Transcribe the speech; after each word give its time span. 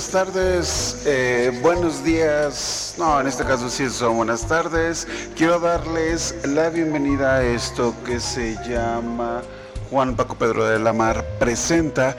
buenas 0.00 0.32
tardes, 0.32 1.02
eh, 1.04 1.58
buenos 1.60 2.02
días. 2.02 2.94
No, 2.96 3.20
en 3.20 3.26
este 3.26 3.44
caso 3.44 3.68
sí 3.68 3.90
son 3.90 4.16
buenas 4.16 4.48
tardes. 4.48 5.06
Quiero 5.36 5.60
darles 5.60 6.34
la 6.42 6.70
bienvenida 6.70 7.34
a 7.34 7.42
esto 7.42 7.94
que 8.06 8.18
se 8.18 8.56
llama 8.66 9.42
Juan 9.90 10.16
Paco 10.16 10.36
Pedro 10.36 10.64
de 10.64 10.78
la 10.78 10.94
Mar 10.94 11.22
presenta. 11.38 12.16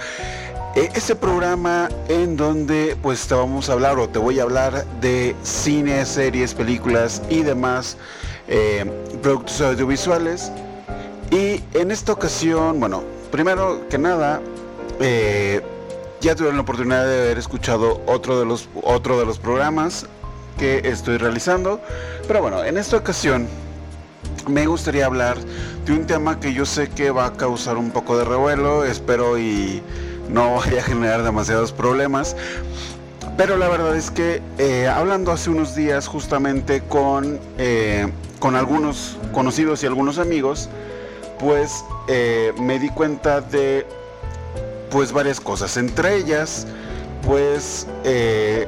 Eh, 0.75 0.89
este 0.93 1.15
programa 1.15 1.89
en 2.07 2.37
donde 2.37 2.95
pues 3.01 3.25
te 3.25 3.33
vamos 3.33 3.67
a 3.67 3.73
hablar 3.73 3.97
o 3.97 4.07
te 4.07 4.19
voy 4.19 4.39
a 4.39 4.43
hablar 4.43 4.85
de 5.01 5.35
cine, 5.41 6.05
series, 6.05 6.53
películas 6.53 7.23
y 7.31 7.41
demás 7.41 7.97
eh, 8.47 8.85
productos 9.23 9.59
audiovisuales. 9.59 10.51
Y 11.31 11.63
en 11.73 11.89
esta 11.89 12.11
ocasión, 12.11 12.79
bueno, 12.79 13.01
primero 13.31 13.87
que 13.89 13.97
nada, 13.97 14.39
ya 16.21 16.35
tuve 16.35 16.53
la 16.53 16.61
oportunidad 16.61 17.05
de 17.05 17.23
haber 17.23 17.37
escuchado 17.39 18.01
otro 18.05 18.39
de 18.39 18.45
los, 18.45 18.69
otro 18.83 19.19
de 19.19 19.25
los 19.25 19.39
programas 19.39 20.05
que 20.57 20.81
estoy 20.85 21.17
realizando. 21.17 21.81
Pero 22.27 22.41
bueno, 22.41 22.63
en 22.63 22.77
esta 22.77 22.97
ocasión 22.97 23.47
me 24.47 24.67
gustaría 24.67 25.07
hablar 25.07 25.37
de 25.85 25.93
un 25.93 26.05
tema 26.05 26.39
que 26.39 26.53
yo 26.53 26.65
sé 26.65 26.89
que 26.89 27.09
va 27.09 27.25
a 27.25 27.33
causar 27.33 27.77
un 27.77 27.89
poco 27.89 28.17
de 28.17 28.25
revuelo, 28.25 28.85
espero 28.85 29.39
y 29.39 29.81
no 30.29 30.55
vaya 30.55 30.79
a 30.79 30.83
generar 30.83 31.23
demasiados 31.23 31.71
problemas. 31.71 32.35
Pero 33.35 33.57
la 33.57 33.67
verdad 33.69 33.95
es 33.95 34.11
que 34.11 34.41
eh, 34.59 34.87
hablando 34.87 35.31
hace 35.31 35.49
unos 35.49 35.75
días 35.75 36.07
justamente 36.07 36.81
con, 36.81 37.39
eh, 37.57 38.07
con 38.39 38.55
algunos 38.55 39.17
conocidos 39.33 39.81
y 39.83 39.87
algunos 39.87 40.19
amigos, 40.19 40.69
pues 41.39 41.83
eh, 42.07 42.53
me 42.59 42.77
di 42.77 42.89
cuenta 42.89 43.41
de 43.41 43.87
pues 44.91 45.11
varias 45.11 45.39
cosas. 45.39 45.77
Entre 45.77 46.17
ellas, 46.17 46.67
pues 47.25 47.87
eh, 48.03 48.67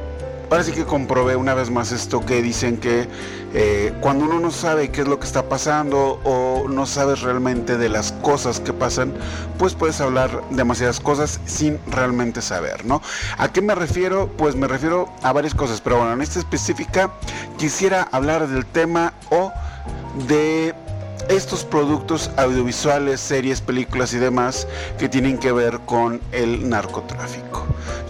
que 0.75 0.85
comprobé 0.85 1.35
una 1.35 1.55
vez 1.55 1.71
más 1.71 1.91
esto 1.91 2.23
que 2.23 2.41
dicen 2.43 2.77
que 2.77 3.07
eh, 3.55 3.91
cuando 4.01 4.25
uno 4.25 4.39
no 4.39 4.51
sabe 4.51 4.91
qué 4.91 5.01
es 5.01 5.07
lo 5.07 5.19
que 5.19 5.25
está 5.25 5.49
pasando 5.49 6.19
o 6.23 6.67
no 6.69 6.85
sabes 6.85 7.21
realmente 7.21 7.77
de 7.77 7.89
las 7.89 8.11
cosas 8.11 8.59
que 8.59 8.71
pasan, 8.71 9.13
pues 9.57 9.73
puedes 9.73 9.99
hablar 9.99 10.43
demasiadas 10.51 10.99
cosas 10.99 11.39
sin 11.45 11.79
realmente 11.87 12.41
saber, 12.41 12.85
¿no? 12.85 13.01
¿A 13.37 13.51
qué 13.51 13.61
me 13.61 13.73
refiero? 13.73 14.29
Pues 14.37 14.55
me 14.55 14.67
refiero 14.67 15.09
a 15.23 15.33
varias 15.33 15.55
cosas, 15.55 15.81
pero 15.81 15.97
bueno, 15.97 16.13
en 16.13 16.21
esta 16.21 16.37
específica 16.37 17.11
quisiera 17.57 18.07
hablar 18.11 18.47
del 18.47 18.65
tema 18.65 19.13
o 19.31 19.51
de 20.27 20.75
estos 21.35 21.63
productos 21.63 22.29
audiovisuales, 22.37 23.19
series, 23.19 23.59
películas 23.59 24.13
y 24.13 24.17
demás 24.17 24.67
que 24.99 25.09
tienen 25.09 25.39
que 25.39 25.51
ver 25.51 25.79
con 25.79 26.21
el 26.31 26.69
narcotráfico. 26.69 27.65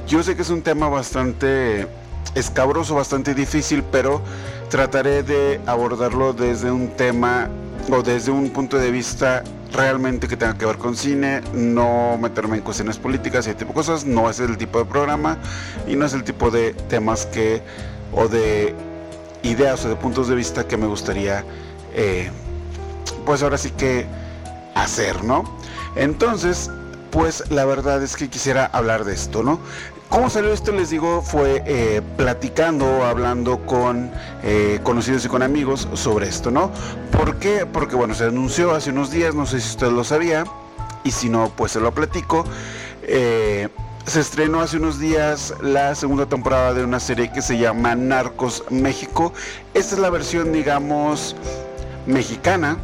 Yo 0.08 0.22
sé 0.24 0.36
que 0.36 0.42
es 0.42 0.50
un 0.50 0.62
tema 0.62 0.90
bastante 0.90 1.88
escabroso, 2.36 2.96
bastante 2.96 3.34
difícil, 3.34 3.84
pero 3.92 4.22
trataré 4.70 5.24
de 5.24 5.62
abordarlo 5.66 6.34
desde 6.34 6.70
un 6.70 6.90
tema 6.90 7.50
o 7.90 8.04
desde 8.04 8.32
un 8.32 8.50
punto 8.50 8.78
de 8.78 8.92
vista 8.92 9.44
realmente 9.72 10.28
que 10.28 10.36
tenga 10.36 10.58
que 10.58 10.66
ver 10.66 10.78
con 10.78 10.96
cine, 10.96 11.42
no 11.54 12.18
meterme 12.18 12.58
en 12.58 12.64
cuestiones 12.64 12.98
políticas 12.98 13.48
y 13.48 13.52
ese 13.52 13.60
tipo 13.60 13.70
de 13.70 13.76
cosas, 13.76 14.06
no 14.06 14.30
es 14.30 14.40
el 14.40 14.58
tipo 14.58 14.80
de 14.80 14.86
programa 14.86 15.38
y 15.88 15.96
no 15.96 16.06
es 16.06 16.14
el 16.14 16.24
tipo 16.24 16.52
de 16.52 16.74
temas 16.74 17.26
que 17.26 17.62
o 18.12 18.28
de 18.28 18.76
ideas 19.44 19.86
o 19.86 19.90
de 19.90 19.96
puntos 19.96 20.28
de 20.28 20.36
vista 20.36 20.68
que 20.68 20.78
me 20.78 20.88
gustaría 20.88 21.44
eh, 21.96 22.30
pues 23.26 23.44
ahora 23.44 23.58
sí 23.58 23.72
que 23.72 24.06
hacer, 24.76 25.24
¿no? 25.24 25.44
Entonces, 25.96 26.70
pues 27.12 27.44
la 27.52 27.66
verdad 27.66 28.02
es 28.02 28.16
que 28.16 28.30
quisiera 28.30 28.66
hablar 28.66 29.06
de 29.06 29.14
esto, 29.14 29.44
¿no? 29.44 29.60
¿Cómo 30.10 30.30
salió 30.30 30.54
esto? 30.54 30.72
Les 30.72 30.92
digo, 30.92 31.24
fue 31.24 31.64
eh, 31.66 32.02
platicando, 32.18 33.04
hablando 33.04 33.66
con 33.66 34.12
eh, 34.44 34.80
conocidos 34.84 35.26
y 35.26 35.28
con 35.28 35.42
amigos 35.42 35.88
sobre 35.94 36.28
esto, 36.28 36.52
¿no? 36.52 36.72
¿Por 37.12 37.38
qué? 37.38 37.66
Porque 37.66 37.96
bueno, 37.96 38.14
se 38.14 38.26
anunció 38.26 38.76
hace 38.76 38.92
unos 38.92 39.10
días, 39.10 39.34
no 39.34 39.48
sé 39.48 39.60
si 39.60 39.70
usted 39.70 39.88
lo 39.88 40.04
sabía, 40.04 40.44
y 41.04 41.12
si 41.12 41.30
no, 41.30 41.52
pues 41.56 41.72
se 41.72 41.80
lo 41.80 41.92
platico. 41.94 42.46
Eh, 43.04 43.70
se 44.06 44.20
estrenó 44.20 44.62
hace 44.62 44.78
unos 44.78 45.00
días 45.00 45.56
la 45.62 45.96
segunda 45.96 46.28
temporada 46.28 46.74
de 46.74 46.84
una 46.84 47.00
serie 47.00 47.32
que 47.32 47.42
se 47.42 47.58
llama 47.58 47.96
Narcos 47.96 48.66
México. 48.70 49.34
Esta 49.74 49.96
es 49.96 50.02
la 50.02 50.12
versión, 50.12 50.52
digamos, 50.52 51.36
mexicana 52.06 52.78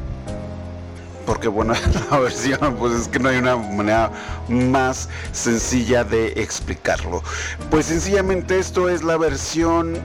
porque 1.30 1.48
bueno, 1.48 1.76
la 2.10 2.18
versión, 2.18 2.76
pues 2.80 2.94
es 2.94 3.08
que 3.08 3.20
no 3.20 3.30
hay 3.30 3.38
una 3.38 3.56
manera 3.56 4.10
más 4.50 5.08
sencilla 5.32 6.04
de 6.04 6.30
explicarlo. 6.30 7.22
Pues 7.70 7.86
sencillamente 7.86 8.58
esto 8.58 8.90
es 8.90 9.04
la 9.04 9.16
versión 9.16 10.00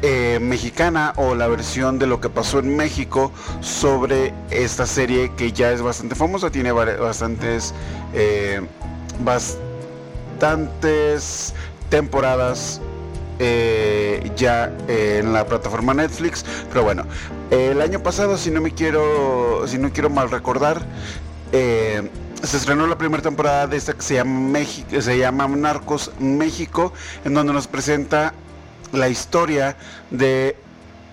eh, 0.00 0.38
mexicana 0.40 1.12
o 1.16 1.34
la 1.34 1.48
versión 1.48 1.98
de 1.98 2.06
lo 2.06 2.22
que 2.22 2.30
pasó 2.30 2.60
en 2.60 2.74
México 2.74 3.30
sobre 3.60 4.32
esta 4.50 4.86
serie 4.86 5.30
que 5.36 5.52
ya 5.52 5.70
es 5.70 5.82
bastante 5.82 6.14
famosa, 6.14 6.50
tiene 6.50 6.72
bastantes, 6.72 7.74
eh, 8.14 8.62
bastantes 9.20 11.52
temporadas 11.90 12.80
eh, 13.38 14.30
ya 14.36 14.72
en 14.88 15.32
la 15.32 15.46
plataforma 15.46 15.94
Netflix. 15.94 16.44
Pero 16.68 16.84
bueno, 16.84 17.04
el 17.50 17.80
año 17.80 18.02
pasado, 18.02 18.36
si 18.36 18.50
no 18.50 18.60
me 18.60 18.72
quiero, 18.72 19.66
si 19.66 19.78
no 19.78 19.92
quiero 19.92 20.10
mal 20.10 20.30
recordar, 20.30 20.82
eh, 21.52 22.08
se 22.42 22.56
estrenó 22.56 22.86
la 22.86 22.98
primera 22.98 23.22
temporada 23.22 23.66
de 23.66 23.76
esta 23.76 23.94
que 23.94 24.02
se 24.02 24.14
llama 24.14 24.40
México, 24.40 25.00
se 25.00 25.18
llama 25.18 25.48
Narcos 25.48 26.12
México, 26.18 26.92
en 27.24 27.34
donde 27.34 27.52
nos 27.52 27.66
presenta 27.66 28.34
la 28.92 29.08
historia 29.08 29.76
de 30.10 30.56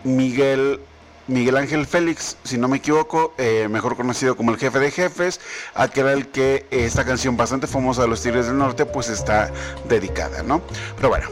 Miguel 0.04 0.80
Miguel 1.28 1.56
Ángel 1.56 1.88
Félix, 1.88 2.36
si 2.44 2.58
no 2.58 2.68
me 2.68 2.78
equivoco, 2.78 3.34
eh, 3.38 3.70
mejor 3.70 3.96
conocido 3.96 4.36
como 4.36 4.52
el 4.52 4.58
jefe 4.58 4.80
de 4.80 4.92
jefes, 4.92 5.40
aquel 5.74 6.10
al 6.10 6.28
que 6.28 6.66
esta 6.70 7.06
canción 7.06 7.38
bastante 7.38 7.66
famosa 7.66 8.02
de 8.02 8.10
los 8.10 8.22
Tigres 8.22 8.48
del 8.48 8.58
Norte 8.58 8.86
pues 8.86 9.08
está 9.08 9.50
dedicada, 9.88 10.44
¿no? 10.44 10.62
Pero 10.98 11.08
bueno, 11.08 11.30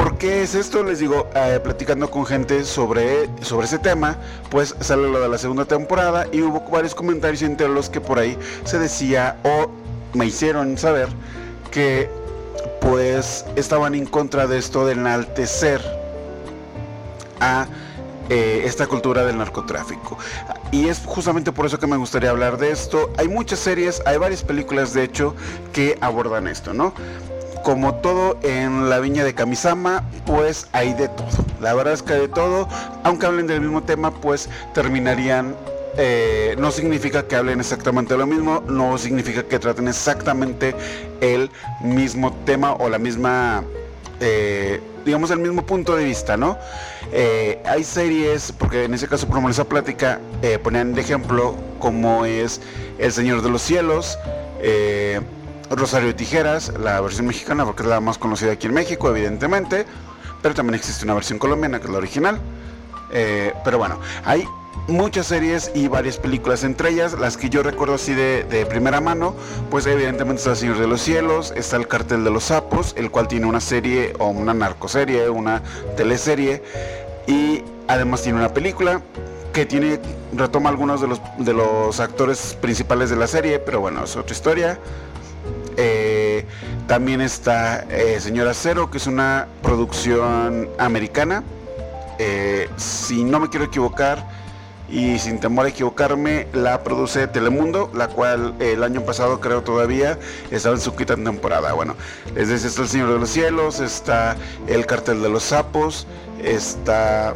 ¿Por 0.00 0.16
qué 0.16 0.42
es 0.42 0.54
esto? 0.54 0.82
Les 0.82 0.98
digo, 0.98 1.28
eh, 1.34 1.60
platicando 1.62 2.10
con 2.10 2.24
gente 2.24 2.64
sobre, 2.64 3.28
sobre 3.42 3.66
ese 3.66 3.78
tema, 3.78 4.16
pues 4.48 4.74
sale 4.80 5.10
lo 5.10 5.20
de 5.20 5.28
la 5.28 5.36
segunda 5.36 5.66
temporada 5.66 6.26
y 6.32 6.40
hubo 6.40 6.60
varios 6.70 6.94
comentarios 6.94 7.42
entre 7.42 7.68
los 7.68 7.90
que 7.90 8.00
por 8.00 8.18
ahí 8.18 8.34
se 8.64 8.78
decía 8.78 9.36
o 9.44 9.68
me 10.14 10.24
hicieron 10.24 10.78
saber 10.78 11.08
que 11.70 12.08
pues 12.80 13.44
estaban 13.56 13.94
en 13.94 14.06
contra 14.06 14.46
de 14.46 14.56
esto 14.56 14.86
de 14.86 14.94
enaltecer 14.94 15.82
a 17.40 17.66
eh, 18.30 18.62
esta 18.64 18.86
cultura 18.86 19.26
del 19.26 19.36
narcotráfico. 19.36 20.16
Y 20.72 20.88
es 20.88 21.02
justamente 21.04 21.52
por 21.52 21.66
eso 21.66 21.78
que 21.78 21.86
me 21.86 21.98
gustaría 21.98 22.30
hablar 22.30 22.56
de 22.56 22.70
esto. 22.70 23.10
Hay 23.18 23.28
muchas 23.28 23.58
series, 23.58 24.02
hay 24.06 24.16
varias 24.16 24.44
películas 24.44 24.94
de 24.94 25.04
hecho 25.04 25.34
que 25.74 25.98
abordan 26.00 26.46
esto, 26.46 26.72
¿no? 26.72 26.94
Como 27.62 27.94
todo 27.96 28.38
en 28.42 28.88
la 28.88 28.98
viña 29.00 29.24
de 29.24 29.34
Kamisama, 29.34 30.04
pues 30.26 30.68
hay 30.72 30.94
de 30.94 31.08
todo. 31.08 31.28
La 31.60 31.74
verdad 31.74 31.92
es 31.94 32.02
que 32.02 32.14
de 32.14 32.28
todo, 32.28 32.68
aunque 33.04 33.26
hablen 33.26 33.46
del 33.46 33.60
mismo 33.60 33.82
tema, 33.82 34.10
pues 34.10 34.48
terminarían 34.74 35.54
eh, 35.96 36.54
no 36.58 36.70
significa 36.70 37.26
que 37.26 37.36
hablen 37.36 37.60
exactamente 37.60 38.16
lo 38.16 38.26
mismo, 38.26 38.62
no 38.68 38.96
significa 38.96 39.42
que 39.42 39.58
traten 39.58 39.88
exactamente 39.88 40.74
el 41.20 41.50
mismo 41.82 42.32
tema 42.46 42.72
o 42.74 42.88
la 42.88 42.98
misma, 42.98 43.64
eh, 44.20 44.80
digamos, 45.04 45.30
el 45.30 45.40
mismo 45.40 45.66
punto 45.66 45.96
de 45.96 46.04
vista, 46.04 46.36
¿no? 46.36 46.56
Eh, 47.12 47.60
hay 47.66 47.82
series, 47.82 48.52
porque 48.52 48.84
en 48.84 48.94
ese 48.94 49.08
caso, 49.08 49.26
por 49.26 49.50
esa 49.50 49.64
plática, 49.64 50.20
ponían 50.62 50.94
de 50.94 51.00
ejemplo 51.00 51.56
como 51.80 52.24
es 52.24 52.60
El 52.98 53.12
Señor 53.12 53.42
de 53.42 53.50
los 53.50 53.62
Cielos, 53.62 54.16
Rosario 55.70 56.14
Tijeras, 56.14 56.72
la 56.80 57.00
versión 57.00 57.26
mexicana, 57.26 57.64
porque 57.64 57.82
es 57.82 57.88
la 57.88 58.00
más 58.00 58.18
conocida 58.18 58.52
aquí 58.52 58.66
en 58.66 58.74
México, 58.74 59.08
evidentemente, 59.08 59.86
pero 60.42 60.54
también 60.54 60.74
existe 60.74 61.04
una 61.04 61.14
versión 61.14 61.38
colombiana, 61.38 61.78
que 61.78 61.86
es 61.86 61.90
la 61.90 61.98
original. 61.98 62.40
Eh, 63.12 63.52
pero 63.64 63.78
bueno, 63.78 63.98
hay 64.24 64.44
muchas 64.88 65.26
series 65.26 65.70
y 65.74 65.88
varias 65.88 66.16
películas, 66.16 66.64
entre 66.64 66.90
ellas 66.90 67.18
las 67.18 67.36
que 67.36 67.48
yo 67.48 67.62
recuerdo 67.62 67.94
así 67.94 68.14
de, 68.14 68.66
primera 68.68 69.00
mano, 69.00 69.34
pues 69.70 69.86
evidentemente 69.86 70.40
está 70.40 70.54
Señor 70.54 70.78
de 70.78 70.86
los 70.86 71.00
Cielos, 71.00 71.52
está 71.56 71.76
El 71.76 71.86
Cartel 71.86 72.24
de 72.24 72.30
los 72.30 72.44
Sapos, 72.44 72.94
el 72.96 73.10
cual 73.10 73.28
tiene 73.28 73.46
una 73.46 73.60
serie 73.60 74.12
o 74.18 74.28
una 74.28 74.54
narcoserie, 74.54 75.28
una 75.28 75.62
teleserie, 75.96 76.62
y 77.26 77.62
además 77.86 78.22
tiene 78.22 78.38
una 78.38 78.52
película 78.52 79.02
que 79.52 79.66
tiene 79.66 80.00
retoma 80.32 80.70
algunos 80.70 81.00
de 81.00 81.08
los, 81.08 81.20
de 81.38 81.52
los 81.52 81.98
actores 82.00 82.56
principales 82.60 83.10
de 83.10 83.16
la 83.16 83.26
serie, 83.26 83.58
pero 83.58 83.80
bueno, 83.80 84.04
es 84.04 84.16
otra 84.16 84.32
historia. 84.32 84.78
Eh, 86.90 86.92
también 86.92 87.20
está 87.20 87.84
eh, 87.88 88.18
Señora 88.20 88.52
Cero, 88.52 88.90
que 88.90 88.98
es 88.98 89.06
una 89.06 89.46
producción 89.62 90.68
americana. 90.76 91.44
Eh, 92.18 92.68
si 92.76 93.22
no 93.22 93.38
me 93.38 93.48
quiero 93.48 93.66
equivocar, 93.66 94.26
y 94.88 95.20
sin 95.20 95.38
temor 95.38 95.66
a 95.66 95.68
equivocarme 95.68 96.48
la 96.52 96.82
produce 96.82 97.28
Telemundo, 97.28 97.92
la 97.94 98.08
cual 98.08 98.54
el 98.58 98.82
año 98.82 99.02
pasado 99.02 99.38
creo 99.38 99.62
todavía 99.62 100.18
estaba 100.50 100.74
en 100.74 100.80
su 100.80 100.96
quinta 100.96 101.14
temporada. 101.14 101.72
Bueno, 101.74 101.94
es 102.34 102.48
decir, 102.48 102.66
está 102.66 102.82
El 102.82 102.88
Señor 102.88 103.12
de 103.12 103.18
los 103.20 103.30
Cielos, 103.30 103.78
está 103.78 104.36
El 104.66 104.84
Cartel 104.86 105.22
de 105.22 105.28
los 105.28 105.44
Sapos, 105.44 106.08
está 106.42 107.34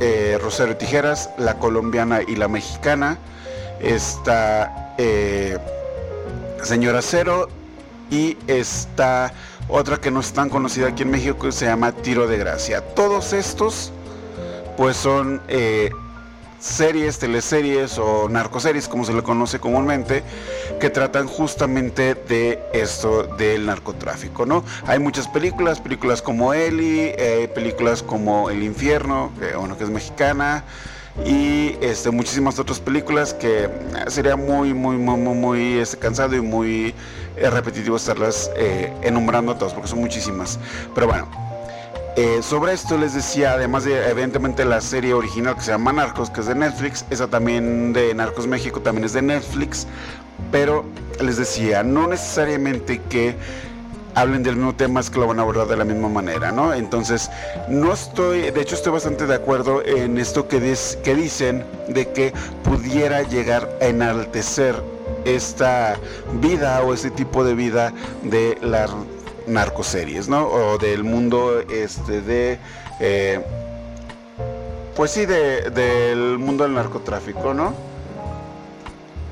eh, 0.00 0.36
Rosario 0.42 0.76
Tijeras, 0.76 1.30
la 1.38 1.58
colombiana 1.58 2.22
y 2.26 2.34
la 2.34 2.48
mexicana, 2.48 3.18
está 3.80 4.94
eh, 4.98 5.58
Señora 6.64 7.02
Cero 7.02 7.48
y 8.10 8.36
está 8.46 9.32
otra 9.68 9.98
que 9.98 10.10
no 10.10 10.20
es 10.20 10.32
tan 10.32 10.48
conocida 10.48 10.88
aquí 10.88 11.02
en 11.02 11.10
México 11.10 11.38
que 11.38 11.52
se 11.52 11.66
llama 11.66 11.92
Tiro 11.92 12.26
de 12.26 12.38
Gracia. 12.38 12.80
Todos 12.94 13.32
estos 13.32 13.92
pues 14.76 14.96
son 14.96 15.40
eh, 15.48 15.90
series, 16.60 17.18
teleseries 17.18 17.98
o 17.98 18.28
narcoseries, 18.28 18.88
como 18.88 19.04
se 19.04 19.12
le 19.12 19.22
conoce 19.22 19.58
comúnmente, 19.58 20.22
que 20.78 20.90
tratan 20.90 21.26
justamente 21.26 22.14
de 22.14 22.62
esto 22.72 23.24
del 23.24 23.66
narcotráfico, 23.66 24.46
¿no? 24.46 24.64
Hay 24.86 24.98
muchas 24.98 25.26
películas, 25.28 25.80
películas 25.80 26.22
como 26.22 26.54
Eli, 26.54 27.12
eh, 27.16 27.50
películas 27.54 28.02
como 28.02 28.50
El 28.50 28.62
Infierno, 28.62 29.32
que, 29.38 29.56
bueno, 29.56 29.76
que 29.76 29.84
es 29.84 29.90
mexicana, 29.90 30.64
y 31.24 31.76
este, 31.80 32.10
muchísimas 32.10 32.58
otras 32.58 32.80
películas 32.80 33.34
que 33.34 33.64
eh, 33.64 33.70
sería 34.08 34.36
muy, 34.36 34.74
muy, 34.74 34.96
muy, 34.96 35.16
muy, 35.16 35.34
muy 35.34 35.78
este, 35.78 35.96
cansado 35.98 36.34
y 36.36 36.40
muy 36.40 36.94
eh, 37.36 37.50
repetitivo 37.50 37.96
estarlas 37.96 38.50
enumerando 39.02 39.52
a 39.52 39.58
todas, 39.58 39.74
porque 39.74 39.88
son 39.88 40.00
muchísimas. 40.00 40.58
Pero 40.94 41.06
bueno. 41.06 41.28
Eh, 42.16 42.42
sobre 42.42 42.72
esto 42.72 42.98
les 42.98 43.14
decía, 43.14 43.52
además 43.52 43.84
de 43.84 44.10
evidentemente 44.10 44.64
la 44.64 44.80
serie 44.80 45.14
original 45.14 45.54
que 45.54 45.62
se 45.62 45.70
llama 45.70 45.92
Narcos, 45.92 46.28
que 46.28 46.40
es 46.40 46.46
de 46.46 46.56
Netflix, 46.56 47.04
esa 47.08 47.28
también 47.28 47.92
de 47.92 48.12
Narcos 48.14 48.48
México 48.48 48.80
también 48.80 49.04
es 49.04 49.12
de 49.12 49.22
Netflix, 49.22 49.86
pero 50.50 50.84
les 51.20 51.36
decía, 51.36 51.84
no 51.84 52.08
necesariamente 52.08 53.00
que 53.08 53.36
hablen 54.14 54.42
del 54.42 54.56
mismo 54.56 54.74
tema 54.74 55.00
es 55.00 55.10
que 55.10 55.18
lo 55.18 55.26
van 55.26 55.38
a 55.38 55.42
abordar 55.42 55.66
de 55.66 55.76
la 55.76 55.84
misma 55.84 56.08
manera, 56.08 56.52
¿no? 56.52 56.74
Entonces, 56.74 57.30
no 57.68 57.92
estoy, 57.92 58.50
de 58.50 58.60
hecho 58.60 58.74
estoy 58.74 58.92
bastante 58.92 59.26
de 59.26 59.34
acuerdo 59.34 59.84
en 59.84 60.18
esto 60.18 60.48
que, 60.48 60.76
que 61.02 61.14
dicen 61.14 61.64
de 61.88 62.08
que 62.08 62.32
pudiera 62.64 63.22
llegar 63.22 63.68
a 63.80 63.86
enaltecer 63.86 64.74
esta 65.24 65.96
vida 66.40 66.82
o 66.82 66.94
este 66.94 67.10
tipo 67.10 67.44
de 67.44 67.54
vida 67.54 67.92
de 68.22 68.58
la 68.62 68.88
narcoseries, 69.46 70.28
¿no? 70.28 70.46
O 70.46 70.78
del 70.78 71.04
mundo 71.04 71.60
este 71.60 72.20
de 72.20 72.58
eh, 73.00 73.40
pues 74.94 75.12
sí, 75.12 75.24
del 75.24 76.38
mundo 76.38 76.64
del 76.64 76.74
narcotráfico, 76.74 77.54
¿no? 77.54 77.72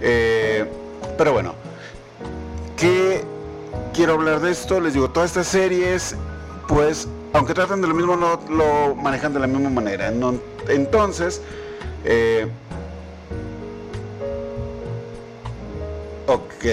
Eh, 0.01 0.65
pero 1.17 1.33
bueno, 1.33 1.55
¿qué 2.77 3.23
quiero 3.95 4.15
hablar 4.15 4.41
de 4.41 4.51
esto? 4.51 4.81
Les 4.81 4.95
digo, 4.95 5.11
todas 5.11 5.31
estas 5.31 5.49
series, 5.49 6.15
pues, 6.67 7.09
aunque 7.33 7.55
tratan 7.55 7.81
de 7.81 7.89
lo 7.89 7.95
mismo, 7.95 8.17
no 8.17 8.41
lo 8.49 8.95
manejan 8.95 9.33
de 9.33 9.41
la 9.41 9.47
misma 9.47 9.71
manera. 9.71 10.13
entonces, 10.69 11.43
eh, 12.05 12.49
Ok, 16.29 16.65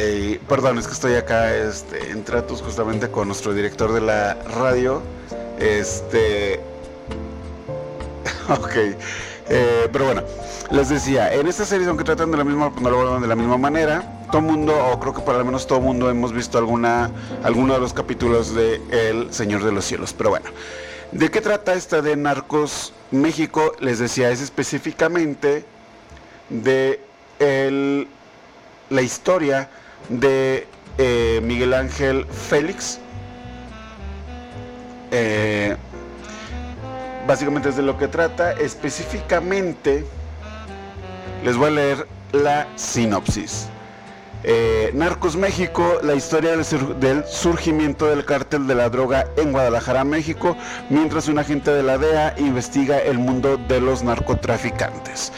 perdón, 0.50 0.80
es 0.80 0.86
que 0.86 0.92
estoy 0.92 1.13
acá 1.16 1.56
este, 1.56 2.12
en 2.12 2.25
tratos 2.25 2.62
justamente 2.62 3.10
con 3.10 3.28
nuestro 3.28 3.54
director 3.54 3.94
de 3.94 4.02
la 4.02 4.34
radio. 4.34 5.02
Este. 5.57 6.60
ok. 8.50 8.75
Eh, 9.48 9.88
pero 9.94 10.06
bueno, 10.06 10.24
les 10.72 10.90
decía, 10.90 11.34
en 11.34 11.48
esta 11.48 11.63
serie, 11.63 11.88
aunque 11.88 12.04
tratan 12.04 12.31
de 12.31 12.38
la 12.38 12.44
misma, 12.44 12.69
no 12.81 12.90
lo 12.90 13.19
de 13.22 13.28
la 13.28 13.36
misma 13.38 13.57
manera, 13.57 14.25
todo 14.35 14.41
mundo, 14.41 14.75
o 14.91 14.99
creo 14.99 15.13
que 15.13 15.21
por 15.21 15.33
lo 15.33 15.45
menos 15.45 15.65
todo 15.65 15.79
mundo, 15.79 16.09
hemos 16.09 16.33
visto 16.33 16.57
alguna, 16.57 17.09
alguno 17.41 17.73
de 17.73 17.79
los 17.79 17.93
capítulos 17.93 18.53
de 18.53 18.81
El 18.91 19.33
Señor 19.33 19.63
de 19.63 19.71
los 19.71 19.85
Cielos. 19.85 20.11
Pero 20.11 20.31
bueno, 20.31 20.47
¿de 21.13 21.31
qué 21.31 21.39
trata 21.39 21.73
esta 21.73 22.01
de 22.01 22.17
Narcos 22.17 22.91
México? 23.11 23.71
Les 23.79 23.97
decía, 23.97 24.31
es 24.31 24.41
específicamente 24.41 25.63
de 26.49 26.99
el 27.39 28.09
la 28.89 29.01
historia 29.01 29.69
de 30.09 30.67
eh, 30.97 31.39
Miguel 31.41 31.73
Ángel 31.73 32.25
Félix. 32.25 32.99
Eh, 35.11 35.77
básicamente 37.25 37.69
es 37.69 37.77
de 37.77 37.83
lo 37.83 37.97
que 37.97 38.09
trata. 38.09 38.51
Específicamente, 38.51 40.05
les 41.41 41.55
voy 41.55 41.67
a 41.67 41.71
leer 41.71 42.07
la 42.33 42.67
sinopsis. 42.75 43.69
Eh, 44.47 44.92
Narcos 44.94 45.36
México, 45.36 45.97
la 46.03 46.13
historia 46.13 46.56
del, 46.56 47.25
surgimiento 47.25 48.06
del 48.06 48.25
cártel 48.25 48.68
de 48.68 48.75
la 48.75 48.89
droga 48.89 49.25
en 49.38 49.51
Guadalajara, 49.51 50.03
México, 50.03 50.56
mientras 50.92 51.27
un 51.27 51.39
agente 51.39 51.71
de 51.71 51.81
la 51.81 51.97
DEA 51.97 52.36
investiga 52.38 53.00
el 53.00 53.18
mundo 53.18 53.57
de 53.57 53.81
los 53.81 54.03
narcotraficantes. 54.03 55.33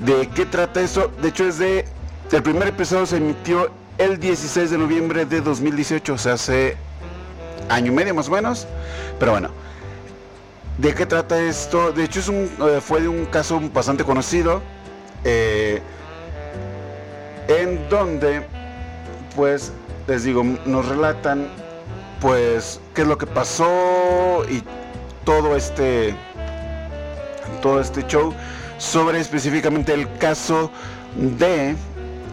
¿De 0.00 0.28
qué 0.34 0.46
trata 0.46 0.80
eso? 0.80 1.12
De 1.22 1.28
hecho 1.28 1.46
es 1.46 1.58
de 1.58 1.84
el 2.32 2.42
primer 2.42 2.66
episodio 2.66 3.06
se 3.06 3.18
emitió 3.18 3.70
el 3.98 4.18
16 4.18 4.68
de 4.68 4.78
noviembre 4.78 5.26
de 5.26 5.40
2018, 5.40 6.14
o 6.14 6.18
sea, 6.18 6.32
hace 6.32 6.76
año 7.68 7.92
y 7.92 7.94
medio 7.94 8.16
más 8.16 8.28
o 8.28 8.32
menos. 8.32 8.66
Pero 9.20 9.30
bueno, 9.30 9.50
¿de 10.78 10.92
qué 10.92 11.06
trata 11.06 11.40
esto? 11.40 11.92
De 11.92 12.02
hecho, 12.02 12.18
es 12.18 12.26
un, 12.26 12.50
eh, 12.66 12.80
fue 12.80 13.00
de 13.02 13.06
un 13.06 13.26
caso 13.26 13.60
bastante 13.72 14.02
conocido, 14.02 14.60
eh, 15.22 15.80
en 17.48 17.73
donde, 17.88 18.46
pues, 19.36 19.72
les 20.06 20.24
digo, 20.24 20.44
nos 20.66 20.88
relatan, 20.88 21.46
pues, 22.20 22.80
qué 22.94 23.02
es 23.02 23.08
lo 23.08 23.18
que 23.18 23.26
pasó 23.26 24.42
y 24.48 24.62
todo 25.24 25.56
este, 25.56 26.14
todo 27.62 27.80
este 27.80 28.06
show 28.06 28.34
sobre 28.78 29.20
específicamente 29.20 29.94
el 29.94 30.12
caso 30.18 30.70
de 31.16 31.74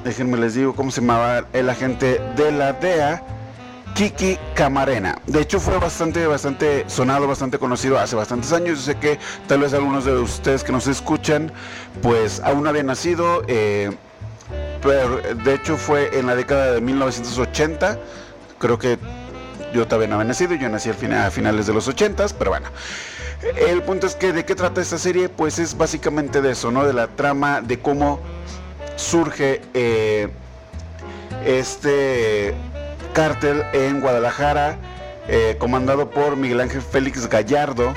déjenme 0.04 0.38
les 0.38 0.56
digo 0.56 0.74
cómo 0.74 0.92
se 0.92 1.02
llamaba 1.02 1.46
el 1.54 1.70
agente 1.70 2.20
de 2.36 2.52
la 2.52 2.74
DEA, 2.74 3.24
Kiki 3.94 4.38
Camarena. 4.56 5.18
De 5.28 5.42
hecho 5.42 5.60
fue 5.60 5.78
bastante, 5.78 6.26
bastante 6.26 6.86
sonado, 6.88 7.28
bastante 7.28 7.60
conocido 7.60 8.00
hace 8.00 8.16
bastantes 8.16 8.52
años. 8.54 8.80
Yo 8.80 8.86
sé 8.94 8.96
que 8.96 9.20
tal 9.48 9.60
vez 9.60 9.74
algunos 9.74 10.06
de 10.06 10.14
ustedes 10.14 10.64
que 10.64 10.72
nos 10.72 10.88
escuchan, 10.88 11.52
pues 12.02 12.40
aún 12.40 12.68
habían 12.68 12.88
nacido. 12.88 13.44
Eh, 13.48 13.92
pero 14.82 15.18
de 15.18 15.54
hecho 15.54 15.78
fue 15.78 16.18
en 16.18 16.28
la 16.28 16.36
década 16.36 16.72
de 16.72 16.82
1980. 16.82 17.98
Creo 18.58 18.78
que 18.78 18.98
yo 19.74 19.86
todavía 19.88 20.08
no 20.08 20.16
había 20.16 20.28
nacido, 20.28 20.56
yo 20.56 20.70
nací 20.70 20.90
a 20.90 21.32
finales 21.32 21.68
de 21.68 21.74
los 21.74 21.88
80, 21.88 22.28
pero 22.38 22.52
bueno. 22.52 22.68
El 23.56 23.82
punto 23.82 24.06
es 24.06 24.16
que 24.16 24.34
de 24.34 24.46
qué 24.46 24.54
trata 24.54 24.82
esta 24.82 25.00
serie, 25.00 25.28
pues 25.28 25.58
es 25.58 25.76
básicamente 25.76 26.42
de 26.42 26.52
eso, 26.52 26.70
¿no? 26.70 26.86
De 26.86 26.94
la 26.94 27.08
trama, 27.08 27.62
de 27.62 27.80
cómo 27.80 28.20
surge 28.98 29.62
eh, 29.74 30.30
este 31.46 32.54
cártel 33.14 33.64
en 33.74 34.00
Guadalajara, 34.00 34.78
eh, 35.28 35.56
comandado 35.58 36.12
por 36.12 36.36
Miguel 36.36 36.60
Ángel 36.62 36.82
Félix 36.82 37.28
Gallardo. 37.28 37.94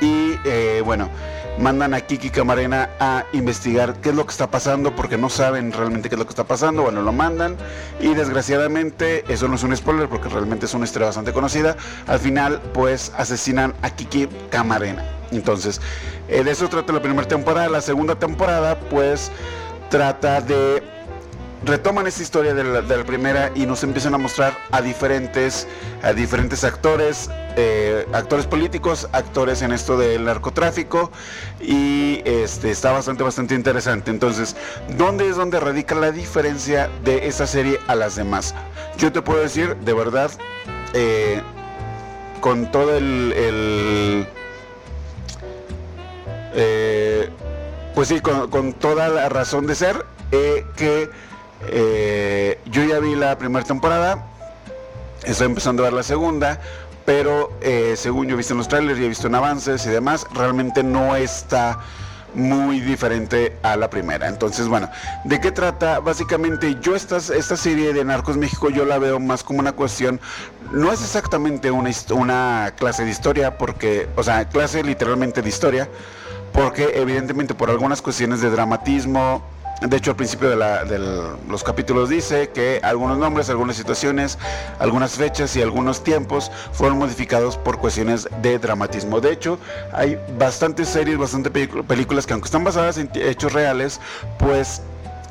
Y 0.00 0.34
eh, 0.44 0.82
bueno, 0.84 1.08
mandan 1.58 1.94
a 1.94 2.00
Kiki 2.00 2.30
Camarena 2.30 2.90
a 3.00 3.24
investigar 3.32 3.94
qué 4.00 4.10
es 4.10 4.14
lo 4.14 4.24
que 4.24 4.32
está 4.32 4.50
pasando, 4.50 4.94
porque 4.94 5.16
no 5.16 5.28
saben 5.28 5.72
realmente 5.72 6.08
qué 6.08 6.14
es 6.14 6.18
lo 6.18 6.24
que 6.24 6.30
está 6.30 6.44
pasando. 6.44 6.82
Bueno, 6.82 7.02
lo 7.02 7.12
mandan. 7.12 7.56
Y 8.00 8.14
desgraciadamente, 8.14 9.24
eso 9.28 9.48
no 9.48 9.54
es 9.56 9.62
un 9.62 9.76
spoiler, 9.76 10.08
porque 10.08 10.28
realmente 10.28 10.66
es 10.66 10.74
una 10.74 10.84
historia 10.84 11.06
bastante 11.06 11.32
conocida. 11.32 11.76
Al 12.06 12.18
final, 12.18 12.60
pues 12.72 13.12
asesinan 13.16 13.74
a 13.82 13.90
Kiki 13.90 14.28
Camarena. 14.50 15.04
Entonces, 15.30 15.80
de 16.28 16.50
eso 16.50 16.68
trata 16.68 16.92
la 16.92 17.02
primera 17.02 17.26
temporada. 17.26 17.68
La 17.68 17.80
segunda 17.80 18.14
temporada, 18.14 18.78
pues 18.90 19.30
trata 19.90 20.40
de 20.40 20.82
retoman 21.64 22.06
esta 22.06 22.22
historia 22.22 22.54
de 22.54 22.64
la, 22.64 23.04
primera 23.04 23.50
y 23.54 23.66
nos 23.66 23.82
empiezan 23.82 24.14
a 24.14 24.18
mostrar 24.18 24.56
a 24.70 24.82
diferentes, 24.82 25.66
a 26.02 26.12
diferentes 26.12 26.64
actores, 26.64 27.30
eh, 27.56 28.06
actores 28.12 28.46
políticos, 28.46 29.08
actores 29.12 29.62
en 29.62 29.72
esto 29.72 29.96
del 29.96 30.24
narcotráfico 30.24 31.10
y 31.60 32.22
este, 32.24 32.70
está 32.70 32.92
bastante, 32.92 33.22
bastante 33.22 33.54
interesante. 33.54 34.10
Entonces, 34.10 34.56
¿dónde 34.96 35.28
es 35.28 35.36
donde 35.36 35.60
radica 35.60 35.94
la 35.94 36.10
diferencia 36.10 36.90
de 37.04 37.26
esta 37.26 37.46
serie 37.46 37.78
a 37.86 37.94
las 37.94 38.16
demás? 38.16 38.54
Yo 38.98 39.12
te 39.12 39.22
puedo 39.22 39.40
decir, 39.40 39.76
de 39.76 39.92
verdad, 39.92 40.30
eh, 40.92 41.40
con 42.40 42.70
todo 42.70 42.96
el... 42.96 43.32
Eh, 46.56 47.28
pues 47.94 48.08
sí, 48.08 48.20
con, 48.20 48.72
toda 48.72 49.08
la 49.08 49.28
razón 49.28 49.66
de 49.66 49.74
ser, 49.74 50.04
eh, 50.32 50.66
que 50.76 51.10
eh, 51.68 52.58
yo 52.66 52.84
ya 52.84 52.98
vi 52.98 53.14
la 53.14 53.36
primera 53.38 53.64
temporada, 53.64 54.26
estoy 55.24 55.46
empezando 55.46 55.82
a 55.82 55.86
ver 55.86 55.92
la 55.92 56.02
segunda, 56.02 56.60
pero 57.04 57.52
eh, 57.60 57.94
según 57.96 58.26
yo 58.26 58.34
he 58.34 58.36
visto 58.36 58.54
en 58.54 58.58
los 58.58 58.68
trailers 58.68 58.98
y 58.98 59.04
he 59.04 59.08
visto 59.08 59.26
en 59.26 59.34
avances 59.34 59.84
y 59.86 59.90
demás, 59.90 60.26
realmente 60.34 60.82
no 60.82 61.16
está 61.16 61.78
muy 62.34 62.80
diferente 62.80 63.56
a 63.62 63.76
la 63.76 63.90
primera. 63.90 64.28
Entonces, 64.28 64.68
bueno, 64.68 64.90
¿de 65.24 65.40
qué 65.40 65.52
trata? 65.52 66.00
Básicamente 66.00 66.76
yo 66.80 66.96
esta, 66.96 67.18
esta 67.18 67.56
serie 67.56 67.92
de 67.92 68.04
Narcos 68.04 68.36
México 68.36 68.70
yo 68.70 68.84
la 68.84 68.98
veo 68.98 69.20
más 69.20 69.44
como 69.44 69.60
una 69.60 69.72
cuestión, 69.72 70.20
no 70.72 70.92
es 70.92 71.00
exactamente 71.00 71.70
una, 71.70 71.90
una 72.10 72.72
clase 72.76 73.04
de 73.04 73.10
historia, 73.10 73.56
porque, 73.58 74.08
o 74.16 74.22
sea, 74.22 74.48
clase 74.48 74.82
literalmente 74.82 75.42
de 75.42 75.48
historia, 75.48 75.88
porque 76.52 76.92
evidentemente 76.94 77.54
por 77.54 77.70
algunas 77.70 78.02
cuestiones 78.02 78.40
de 78.40 78.50
dramatismo, 78.50 79.42
de 79.88 79.96
hecho, 79.96 80.12
al 80.12 80.16
principio 80.16 80.50
de, 80.50 81.36
los 81.48 81.62
capítulos 81.62 82.08
dice 82.08 82.48
que 82.50 82.80
algunos 82.82 83.18
nombres, 83.18 83.50
algunas 83.50 83.76
situaciones, 83.76 84.38
algunas 84.78 85.12
fechas 85.12 85.54
y 85.56 85.62
algunos 85.62 86.02
tiempos 86.02 86.50
fueron 86.72 86.98
modificados 86.98 87.56
por 87.56 87.78
cuestiones 87.78 88.28
de 88.40 88.58
dramatismo. 88.58 89.20
De 89.20 89.32
hecho, 89.32 89.58
hay 89.92 90.18
bastantes 90.38 90.88
series, 90.88 91.18
bastantes 91.18 91.52
películas 91.86 92.26
que 92.26 92.32
aunque 92.32 92.46
están 92.46 92.64
basadas 92.64 92.98
en 92.98 93.10
hechos 93.14 93.52
reales, 93.52 94.00
pues 94.38 94.80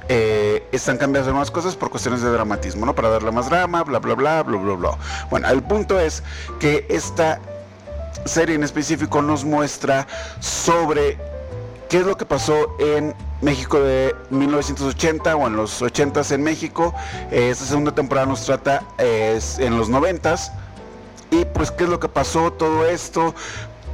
eh, 0.10 0.64
están 0.72 0.98
cambiando 0.98 1.30
algunas 1.30 1.50
cosas 1.50 1.76
por 1.76 1.90
cuestiones 1.90 2.22
de 2.22 2.30
dramatismo, 2.30 2.86
¿no? 2.86 2.94
Para 2.94 3.10
darle 3.10 3.32
más 3.32 3.50
drama, 3.50 3.84
bla, 3.84 4.00
bla, 4.00 4.14
bla, 4.14 4.44
bla, 4.44 4.58
bla, 4.58 4.76
bla. 4.76 4.98
Bueno, 5.30 5.50
el 5.50 5.64
punto 5.64 6.00
es 6.00 6.22
que 6.60 6.86
esta 6.90 7.40
serie 8.26 8.56
en 8.56 8.64
específico 8.64 9.22
nos 9.22 9.44
muestra 9.44 10.08
sobre 10.40 11.18
qué 11.94 12.00
es 12.00 12.08
lo 12.08 12.18
que 12.18 12.26
pasó 12.26 12.76
en 12.80 13.14
México 13.42 13.80
de 13.80 14.16
1980 14.32 15.36
o 15.36 15.46
en 15.46 15.56
los 15.56 15.80
80s 15.80 16.32
en 16.32 16.42
México. 16.42 16.92
Esta 17.30 17.66
segunda 17.66 17.94
temporada 17.94 18.26
nos 18.26 18.44
trata 18.48 18.84
en 18.98 19.78
los 19.78 19.92
90s. 19.92 20.52
Y 21.30 21.46
pues 21.46 21.70
qué 21.70 21.84
es 21.84 21.92
lo 21.92 22.00
que 22.00 22.10
pasó, 22.10 22.52
todo 22.52 22.88
esto, 22.88 23.36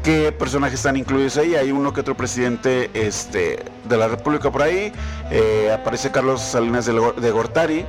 qué 0.01 0.31
personajes 0.31 0.79
están 0.79 0.95
incluidos 0.95 1.35
ahí. 1.35 1.55
Hay 1.55 1.73
uno 1.73 1.91
que 1.91 1.99
otro 1.99 2.15
presidente 2.15 2.89
este, 2.93 3.65
de 3.83 3.97
la 3.97 4.07
República 4.07 4.49
por 4.49 4.61
ahí. 4.61 4.93
Eh, 5.29 5.69
aparece 5.77 6.09
Carlos 6.09 6.39
Salinas 6.39 6.85
de 6.85 7.31
Gortari. 7.31 7.85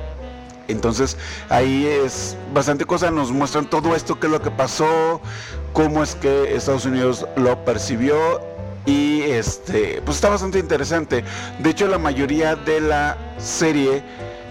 Entonces 0.67 1.15
ahí 1.47 1.85
es 1.87 2.35
bastante 2.53 2.83
cosa, 2.83 3.11
nos 3.11 3.31
muestran 3.31 3.69
todo 3.69 3.95
esto, 3.95 4.19
qué 4.19 4.27
es 4.27 4.31
lo 4.31 4.41
que 4.41 4.51
pasó, 4.51 5.21
cómo 5.71 6.03
es 6.03 6.15
que 6.15 6.53
Estados 6.53 6.85
Unidos 6.85 7.25
lo 7.37 7.63
percibió 7.63 8.51
y 8.85 9.21
este 9.21 10.01
pues 10.03 10.17
está 10.17 10.29
bastante 10.29 10.59
interesante. 10.59 11.23
De 11.59 11.69
hecho 11.69 11.87
la 11.87 11.97
mayoría 11.97 12.55
de 12.55 12.81
la 12.81 13.17
serie 13.37 14.03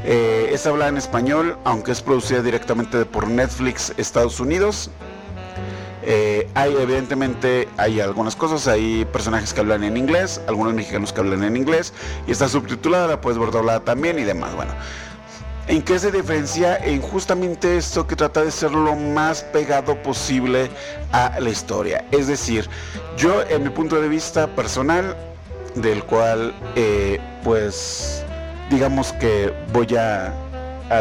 eh, 0.04 0.50
es 0.52 0.66
hablada 0.66 0.90
en 0.90 0.96
español 0.96 1.56
aunque 1.64 1.92
es 1.92 2.00
producida 2.00 2.42
directamente 2.42 3.04
por 3.04 3.28
Netflix 3.28 3.92
Estados 3.96 4.40
Unidos. 4.40 4.90
Eh, 6.02 6.48
hay 6.54 6.74
evidentemente 6.74 7.68
hay 7.76 8.00
algunas 8.00 8.34
cosas. 8.34 8.66
Hay 8.68 9.04
personajes 9.06 9.52
que 9.52 9.60
hablan 9.60 9.84
en 9.84 9.96
inglés 9.96 10.40
algunos 10.48 10.74
mexicanos 10.74 11.12
que 11.12 11.20
hablan 11.20 11.44
en 11.44 11.56
inglés 11.56 11.92
y 12.26 12.32
está 12.32 12.48
subtitulada 12.48 13.06
la 13.06 13.20
puedes 13.20 13.38
ver 13.38 13.50
doblada 13.50 13.80
también 13.80 14.18
y 14.18 14.24
demás. 14.24 14.54
Bueno 14.54 14.72
¿En 15.70 15.82
qué 15.82 16.00
se 16.00 16.10
diferencia? 16.10 16.78
En 16.78 17.00
justamente 17.00 17.76
esto 17.76 18.04
que 18.04 18.16
trata 18.16 18.42
de 18.42 18.50
ser 18.50 18.72
lo 18.72 18.96
más 18.96 19.44
pegado 19.44 19.94
posible 20.02 20.68
a 21.12 21.38
la 21.38 21.48
historia. 21.48 22.04
Es 22.10 22.26
decir, 22.26 22.68
yo 23.16 23.42
en 23.48 23.62
mi 23.62 23.70
punto 23.70 24.00
de 24.02 24.08
vista 24.08 24.48
personal, 24.48 25.16
del 25.76 26.02
cual 26.02 26.52
eh, 26.74 27.20
pues 27.44 28.24
digamos 28.68 29.12
que 29.12 29.54
voy 29.72 29.94
a, 29.94 30.34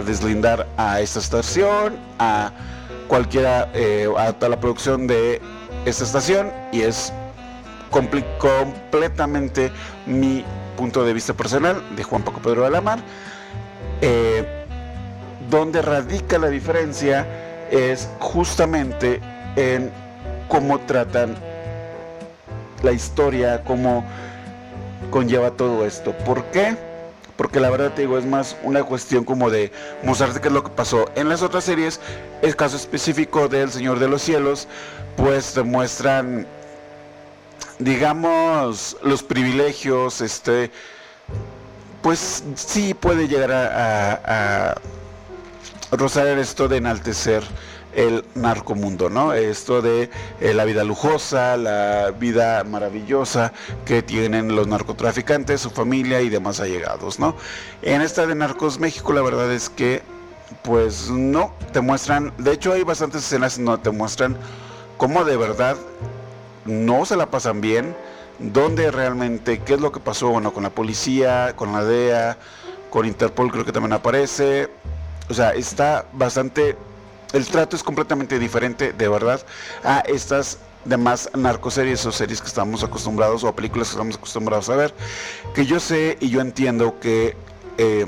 deslindar 0.06 0.68
a 0.78 1.02
esta 1.02 1.18
estación, 1.18 1.98
a 2.20 2.52
cualquiera, 3.08 3.72
eh, 3.74 4.08
la 4.40 4.60
producción 4.60 5.08
de 5.08 5.42
esta 5.86 6.04
estación 6.04 6.52
y 6.72 6.82
es 6.82 7.12
completamente 7.90 9.72
mi 10.06 10.46
punto 10.78 11.04
de 11.04 11.14
vista 11.14 11.34
personal 11.34 11.82
de 11.96 12.04
Juan 12.04 12.22
Paco 12.22 12.40
Pedro 12.40 12.66
de 12.66 12.70
la 12.70 12.82
Mar. 12.82 13.00
Eh, 14.02 14.59
donde 15.50 15.82
radica 15.82 16.38
la 16.38 16.50
diferencia 16.50 17.26
es 17.72 18.10
justamente 18.20 19.20
en 19.56 19.92
cómo 20.48 20.80
tratan 20.80 21.36
la 22.84 22.92
historia, 22.92 23.64
cómo 23.64 24.04
conlleva 25.12 25.52
todo 25.52 25.86
esto. 25.86 26.12
¿Por 26.26 26.44
qué? 26.46 26.76
Porque 27.36 27.60
la 27.60 27.70
verdad 27.70 27.94
te 27.94 28.02
digo, 28.02 28.18
es 28.18 28.26
más 28.26 28.58
una 28.64 28.84
cuestión 28.84 29.24
como 29.24 29.50
de 29.50 29.72
mostrarte 30.04 30.42
qué 30.42 30.50
es 30.50 30.54
lo 30.54 30.64
que 30.64 30.72
pasó. 30.72 31.10
En 31.16 31.30
las 31.30 31.42
otras 31.42 31.64
series, 31.64 32.00
el 32.42 32.56
caso 32.56 32.76
específico 32.76 33.48
del 33.48 33.72
Señor 33.72 34.00
de 34.00 34.08
los 34.08 34.22
Cielos, 34.22 34.68
pues 35.16 35.54
te 35.54 35.64
muestran, 35.64 36.46
digamos, 37.80 38.98
los 39.04 39.24
privilegios, 39.24 40.22
este, 40.22 40.70
pues 42.02 42.44
sí 42.56 42.94
puede 42.94 43.28
llegar 43.28 43.52
a 43.52 44.76
rozar 45.92 46.28
esto 46.28 46.68
de 46.68 46.78
enaltecer 46.78 47.44
el 47.94 48.24
narcomundo, 48.36 49.10
¿no? 49.10 49.34
Esto 49.34 49.82
de 49.82 50.10
eh, 50.40 50.54
la 50.54 50.66
vida 50.66 50.84
lujosa, 50.84 51.58
la 51.58 52.12
vida 52.12 52.64
maravillosa 52.64 53.52
que 53.86 54.04
tienen 54.04 54.56
los 54.56 54.68
narcotraficantes, 54.68 55.62
su 55.62 55.72
familia 55.72 56.22
y 56.22 56.30
demás 56.30 56.60
allegados, 56.60 57.20
¿no? 57.20 57.36
En 57.82 58.02
esta 58.02 58.28
de 58.28 58.36
Narcos 58.36 58.80
México 58.80 59.14
la 59.14 59.22
verdad 59.22 59.52
es 59.52 59.70
que 59.70 60.04
pues 60.64 61.10
no 61.10 61.54
te 61.72 61.82
muestran, 61.82 62.34
de 62.38 62.54
hecho 62.54 62.74
hay 62.74 62.84
bastantes 62.84 63.24
escenas 63.24 63.60
no 63.60 63.80
te 63.80 63.92
muestran 63.92 64.36
cómo 64.98 65.24
de 65.24 65.38
verdad 65.38 65.78
no 66.66 67.06
se 67.06 67.16
la 67.16 67.28
pasan 67.28 67.62
bien, 67.62 67.96
dónde 68.40 68.92
realmente, 68.92 69.60
qué 69.60 69.76
es 69.76 69.82
lo 69.82 69.92
que 69.92 70.00
pasó, 70.00 70.30
bueno, 70.30 70.54
con 70.54 70.64
la 70.64 70.70
policía, 70.70 71.56
con 71.56 71.74
la 71.74 71.84
DEA, 71.84 72.38
con 72.90 73.06
Interpol 73.06 73.52
creo 73.52 73.66
que 73.66 73.72
también 73.72 73.94
aparece, 73.94 74.70
o 75.30 75.34
sea, 75.34 75.52
está 75.52 76.06
bastante... 76.14 76.76
El 77.32 77.46
trato 77.46 77.76
es 77.76 77.84
completamente 77.84 78.40
diferente, 78.40 78.92
de 78.92 79.08
verdad, 79.08 79.40
a 79.84 80.00
estas 80.00 80.58
demás 80.86 81.30
narcoseries 81.36 82.06
o 82.06 82.12
series 82.12 82.42
que 82.42 82.48
estamos 82.48 82.84
acostumbrados 82.84 83.44
o 83.44 83.54
películas 83.54 83.90
que 83.90 83.94
estamos 83.94 84.16
acostumbrados 84.16 84.70
a 84.70 84.76
ver. 84.76 84.94
Que 85.54 85.66
yo 85.66 85.80
sé 85.80 86.18
y 86.20 86.30
yo 86.30 86.42
entiendo 86.42 87.00
que 87.00 87.36
eh, 87.78 88.08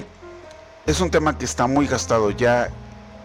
es 0.88 1.00
un 1.00 1.12
tema 1.12 1.38
que 1.38 1.46
está 1.46 1.68
muy 1.68 1.86
gastado 1.86 2.32
ya, 2.32 2.70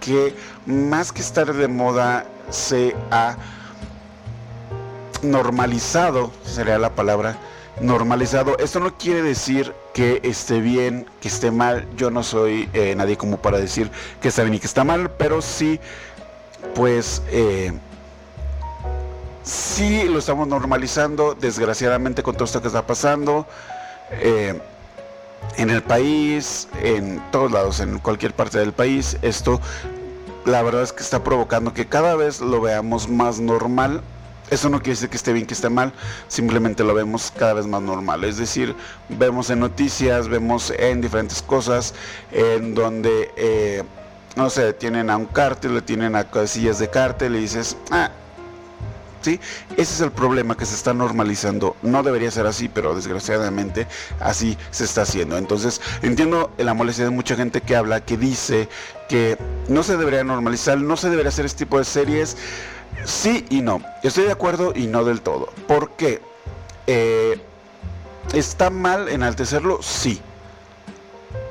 que 0.00 0.34
más 0.66 1.12
que 1.12 1.22
estar 1.22 1.52
de 1.52 1.68
moda 1.68 2.26
se 2.50 2.94
ha 3.10 3.36
normalizado, 5.22 6.30
sería 6.44 6.78
la 6.78 6.94
palabra, 6.94 7.38
normalizado. 7.80 8.56
Esto 8.58 8.80
no 8.80 8.96
quiere 8.96 9.22
decir 9.22 9.72
que 9.92 10.20
esté 10.22 10.60
bien, 10.60 11.06
que 11.20 11.28
esté 11.28 11.50
mal. 11.50 11.86
Yo 11.96 12.10
no 12.10 12.22
soy 12.22 12.68
eh, 12.72 12.94
nadie 12.96 13.16
como 13.16 13.38
para 13.38 13.58
decir 13.58 13.90
que 14.20 14.28
está 14.28 14.42
bien 14.42 14.54
y 14.54 14.58
que 14.58 14.66
está 14.66 14.84
mal, 14.84 15.10
pero 15.10 15.42
sí, 15.42 15.80
pues, 16.74 17.22
eh, 17.30 17.72
sí 19.42 20.04
lo 20.04 20.18
estamos 20.18 20.48
normalizando, 20.48 21.34
desgraciadamente 21.34 22.22
con 22.22 22.34
todo 22.34 22.44
esto 22.44 22.60
que 22.60 22.68
está 22.68 22.86
pasando. 22.86 23.46
Eh, 24.10 24.58
en 25.58 25.70
el 25.70 25.82
país, 25.82 26.68
en 26.82 27.22
todos 27.30 27.52
lados, 27.52 27.80
en 27.80 27.98
cualquier 27.98 28.34
parte 28.34 28.58
del 28.58 28.72
país, 28.72 29.16
esto 29.22 29.60
la 30.44 30.62
verdad 30.62 30.82
es 30.82 30.92
que 30.92 31.02
está 31.02 31.24
provocando 31.24 31.74
que 31.74 31.86
cada 31.86 32.14
vez 32.14 32.40
lo 32.40 32.60
veamos 32.60 33.08
más 33.08 33.40
normal 33.40 34.00
eso 34.50 34.68
no 34.68 34.78
quiere 34.78 34.92
decir 34.92 35.08
que 35.08 35.16
esté 35.16 35.32
bien, 35.32 35.46
que 35.46 35.54
esté 35.54 35.68
mal, 35.68 35.92
simplemente 36.28 36.84
lo 36.84 36.94
vemos 36.94 37.32
cada 37.36 37.54
vez 37.54 37.66
más 37.66 37.82
normal. 37.82 38.24
Es 38.24 38.36
decir, 38.36 38.74
vemos 39.08 39.50
en 39.50 39.60
noticias, 39.60 40.28
vemos 40.28 40.72
en 40.78 41.00
diferentes 41.00 41.42
cosas, 41.42 41.94
en 42.32 42.74
donde, 42.74 43.30
eh, 43.36 43.82
no 44.36 44.50
sé, 44.50 44.72
tienen 44.72 45.10
a 45.10 45.16
un 45.16 45.26
cártel, 45.26 45.74
le 45.74 45.82
tienen 45.82 46.14
a 46.14 46.24
casillas 46.24 46.78
de 46.78 46.88
cártel 46.88 47.36
y 47.36 47.40
dices, 47.40 47.76
ah, 47.90 48.10
¿sí? 49.26 49.40
Ese 49.72 49.94
es 49.94 50.00
el 50.00 50.12
problema 50.12 50.56
que 50.56 50.64
se 50.64 50.76
está 50.76 50.94
normalizando. 50.94 51.74
No 51.82 52.04
debería 52.04 52.30
ser 52.30 52.46
así, 52.46 52.68
pero 52.68 52.94
desgraciadamente 52.94 53.88
así 54.20 54.56
se 54.70 54.84
está 54.84 55.02
haciendo. 55.02 55.36
Entonces, 55.36 55.80
entiendo 56.02 56.52
la 56.58 56.74
molestia 56.74 57.04
de 57.04 57.10
mucha 57.10 57.34
gente 57.34 57.60
que 57.60 57.74
habla, 57.74 58.04
que 58.04 58.16
dice 58.16 58.68
que 59.08 59.36
no 59.68 59.82
se 59.82 59.96
debería 59.96 60.22
normalizar, 60.22 60.78
no 60.78 60.96
se 60.96 61.10
debería 61.10 61.30
hacer 61.30 61.44
este 61.44 61.64
tipo 61.64 61.78
de 61.78 61.84
series. 61.84 62.36
Sí 63.04 63.44
y 63.50 63.62
no. 63.62 63.80
Estoy 64.02 64.24
de 64.24 64.32
acuerdo 64.32 64.72
y 64.74 64.86
no 64.86 65.04
del 65.04 65.20
todo. 65.20 65.48
¿Por 65.66 65.92
qué? 65.92 66.20
Eh, 66.86 67.40
¿Está 68.32 68.70
mal 68.70 69.08
enaltecerlo? 69.08 69.80
Sí. 69.82 70.20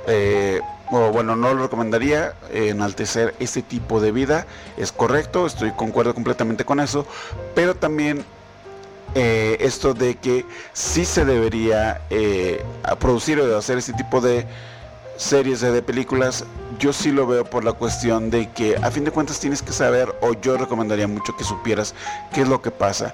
Eh, 0.07 0.61
o 0.91 1.11
bueno, 1.11 1.35
no 1.35 1.53
lo 1.53 1.63
recomendaría 1.63 2.35
enaltecer 2.51 3.35
este 3.39 3.61
tipo 3.61 3.99
de 3.99 4.11
vida. 4.11 4.45
Es 4.77 4.91
correcto, 4.91 5.45
estoy 5.45 5.71
concuerdo 5.71 6.13
completamente 6.13 6.65
con 6.65 6.79
eso. 6.79 7.05
Pero 7.55 7.75
también 7.75 8.23
eh, 9.15 9.57
esto 9.61 9.93
de 9.93 10.15
que 10.15 10.45
sí 10.73 11.05
se 11.05 11.25
debería 11.25 12.01
producir 12.99 13.39
o 13.39 13.57
hacer 13.57 13.77
este 13.77 13.93
tipo 13.93 14.21
de 14.21 14.45
series 15.17 15.61
de 15.61 15.81
películas, 15.81 16.45
yo 16.79 16.94
sí 16.94 17.12
lo 17.12 17.27
veo 17.27 17.46
por 17.46 17.63
la 17.63 17.74
cuestión 17.74 18.29
de 18.29 18.50
que 18.51 18.75
a 18.77 18.91
fin 18.91 19.03
de 19.03 19.12
cuentas 19.12 19.39
tienes 19.39 19.62
que 19.62 19.72
saber, 19.72 20.13
o 20.22 20.34
yo 20.34 20.58
recomendaría 20.58 21.08
mucho 21.08 21.36
que 21.36 21.44
supieras 21.44 21.94
qué 22.34 22.41
es 22.41 22.48
lo 22.48 22.62
que 22.62 22.72
pasa. 22.72 23.13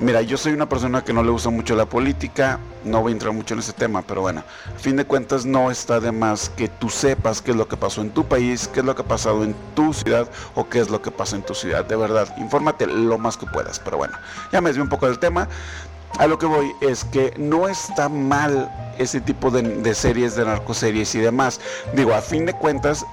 Mira, 0.00 0.20
yo 0.22 0.36
soy 0.36 0.52
una 0.52 0.68
persona 0.68 1.04
que 1.04 1.12
no 1.12 1.22
le 1.22 1.30
gusta 1.30 1.50
mucho 1.50 1.76
la 1.76 1.86
política, 1.86 2.58
no 2.82 3.02
voy 3.02 3.12
a 3.12 3.14
entrar 3.14 3.32
mucho 3.32 3.54
en 3.54 3.60
ese 3.60 3.72
tema, 3.72 4.02
pero 4.02 4.22
bueno, 4.22 4.42
a 4.74 4.78
fin 4.78 4.96
de 4.96 5.04
cuentas 5.04 5.44
no 5.44 5.70
está 5.70 6.00
de 6.00 6.10
más 6.10 6.48
que 6.48 6.66
tú 6.66 6.88
sepas 6.88 7.40
qué 7.40 7.52
es 7.52 7.56
lo 7.56 7.68
que 7.68 7.76
pasó 7.76 8.00
en 8.00 8.10
tu 8.10 8.24
país, 8.24 8.66
qué 8.66 8.80
es 8.80 8.86
lo 8.86 8.96
que 8.96 9.02
ha 9.02 9.06
pasado 9.06 9.44
en 9.44 9.54
tu 9.76 9.92
ciudad 9.92 10.28
o 10.56 10.68
qué 10.68 10.80
es 10.80 10.90
lo 10.90 11.02
que 11.02 11.12
pasa 11.12 11.36
en 11.36 11.42
tu 11.42 11.54
ciudad. 11.54 11.84
De 11.84 11.94
verdad, 11.94 12.34
infórmate 12.38 12.86
lo 12.86 13.16
más 13.18 13.36
que 13.36 13.46
puedas, 13.46 13.78
pero 13.78 13.98
bueno, 13.98 14.14
ya 14.50 14.60
me 14.60 14.70
desvío 14.70 14.82
un 14.82 14.88
poco 14.88 15.06
del 15.06 15.20
tema. 15.20 15.48
A 16.18 16.26
lo 16.26 16.38
que 16.38 16.46
voy 16.46 16.72
es 16.80 17.04
que 17.04 17.34
no 17.38 17.68
está 17.68 18.08
mal 18.08 18.70
ese 18.98 19.20
tipo 19.20 19.50
de, 19.50 19.94
series, 19.94 20.36
de 20.36 20.44
narcoseries 20.44 21.14
y 21.14 21.20
demás. 21.20 21.60
Digo, 21.94 22.14
a 22.14 22.20
fin 22.20 22.46
de 22.46 22.52
cuentas, 22.52 23.04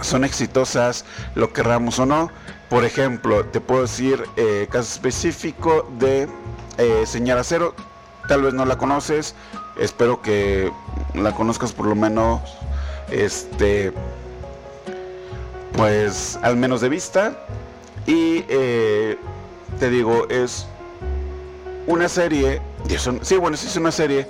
son 0.00 0.24
exitosas, 0.24 1.04
lo 1.34 1.52
querramos 1.52 1.98
o 1.98 2.06
no 2.06 2.30
por 2.70 2.84
ejemplo, 2.84 3.44
te 3.46 3.60
puedo 3.60 3.82
decir 3.82 4.22
eh, 4.36 4.68
caso 4.70 4.92
específico 4.92 5.90
de 5.98 6.28
eh, 6.78 7.02
Señora 7.04 7.42
Cero. 7.42 7.74
Tal 8.28 8.42
vez 8.42 8.54
no 8.54 8.64
la 8.64 8.78
conoces. 8.78 9.34
Espero 9.76 10.22
que 10.22 10.70
la 11.14 11.32
conozcas 11.34 11.72
por 11.72 11.86
lo 11.86 11.96
menos. 11.96 12.40
Este. 13.10 13.92
Pues 15.72 16.38
al 16.42 16.56
menos 16.56 16.80
de 16.80 16.90
vista. 16.90 17.44
Y 18.06 18.44
eh, 18.48 19.18
te 19.80 19.90
digo, 19.90 20.28
es 20.28 20.68
una 21.90 22.08
serie. 22.08 22.60
Sí, 23.22 23.36
bueno, 23.36 23.56
sí 23.56 23.66
es 23.66 23.76
una 23.76 23.92
serie 23.92 24.26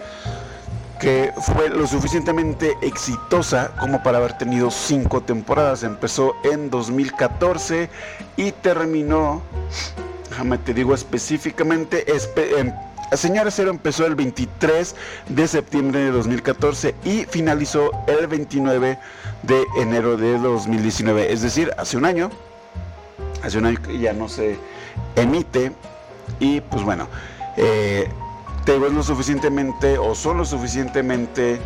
que 0.98 1.32
fue 1.40 1.70
lo 1.70 1.86
suficientemente 1.86 2.76
exitosa 2.82 3.72
como 3.78 4.02
para 4.02 4.18
haber 4.18 4.36
tenido 4.36 4.70
cinco 4.70 5.22
temporadas. 5.22 5.82
Empezó 5.82 6.34
en 6.44 6.70
2014 6.70 7.88
y 8.36 8.52
terminó, 8.52 9.42
déjame 10.28 10.58
te 10.58 10.74
digo 10.74 10.94
específicamente, 10.94 12.04
em, 12.58 12.72
Señora 13.12 13.50
Cero 13.50 13.70
empezó 13.70 14.06
el 14.06 14.14
23 14.14 14.94
de 15.28 15.48
septiembre 15.48 16.00
de 16.00 16.10
2014 16.12 16.94
y 17.04 17.24
finalizó 17.24 17.90
el 18.06 18.26
29 18.26 18.98
de 19.42 19.66
enero 19.78 20.16
de 20.16 20.38
2019, 20.38 21.32
es 21.32 21.42
decir, 21.42 21.72
hace 21.76 21.96
un 21.96 22.04
año. 22.04 22.30
Hace 23.42 23.58
un 23.58 23.66
año 23.66 23.80
que 23.82 23.98
ya 23.98 24.12
no 24.12 24.28
se 24.28 24.58
emite 25.16 25.72
y 26.38 26.60
pues 26.60 26.84
bueno, 26.84 27.08
eh, 27.57 28.09
te 28.64 28.78
ves 28.78 28.92
lo 28.92 29.02
suficientemente 29.02 29.99
o 29.99 30.14
son 30.14 30.38
lo 30.38 30.45
suficientemente 30.45 31.61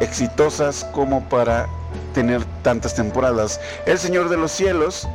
exitosas 0.00 0.84
como 0.92 1.28
para 1.28 1.68
tener 2.14 2.44
tantas 2.62 2.94
temporadas. 2.94 3.60
El 3.86 3.98
Señor 3.98 4.28
de 4.28 4.36
los 4.36 4.52
Cielos, 4.52 5.08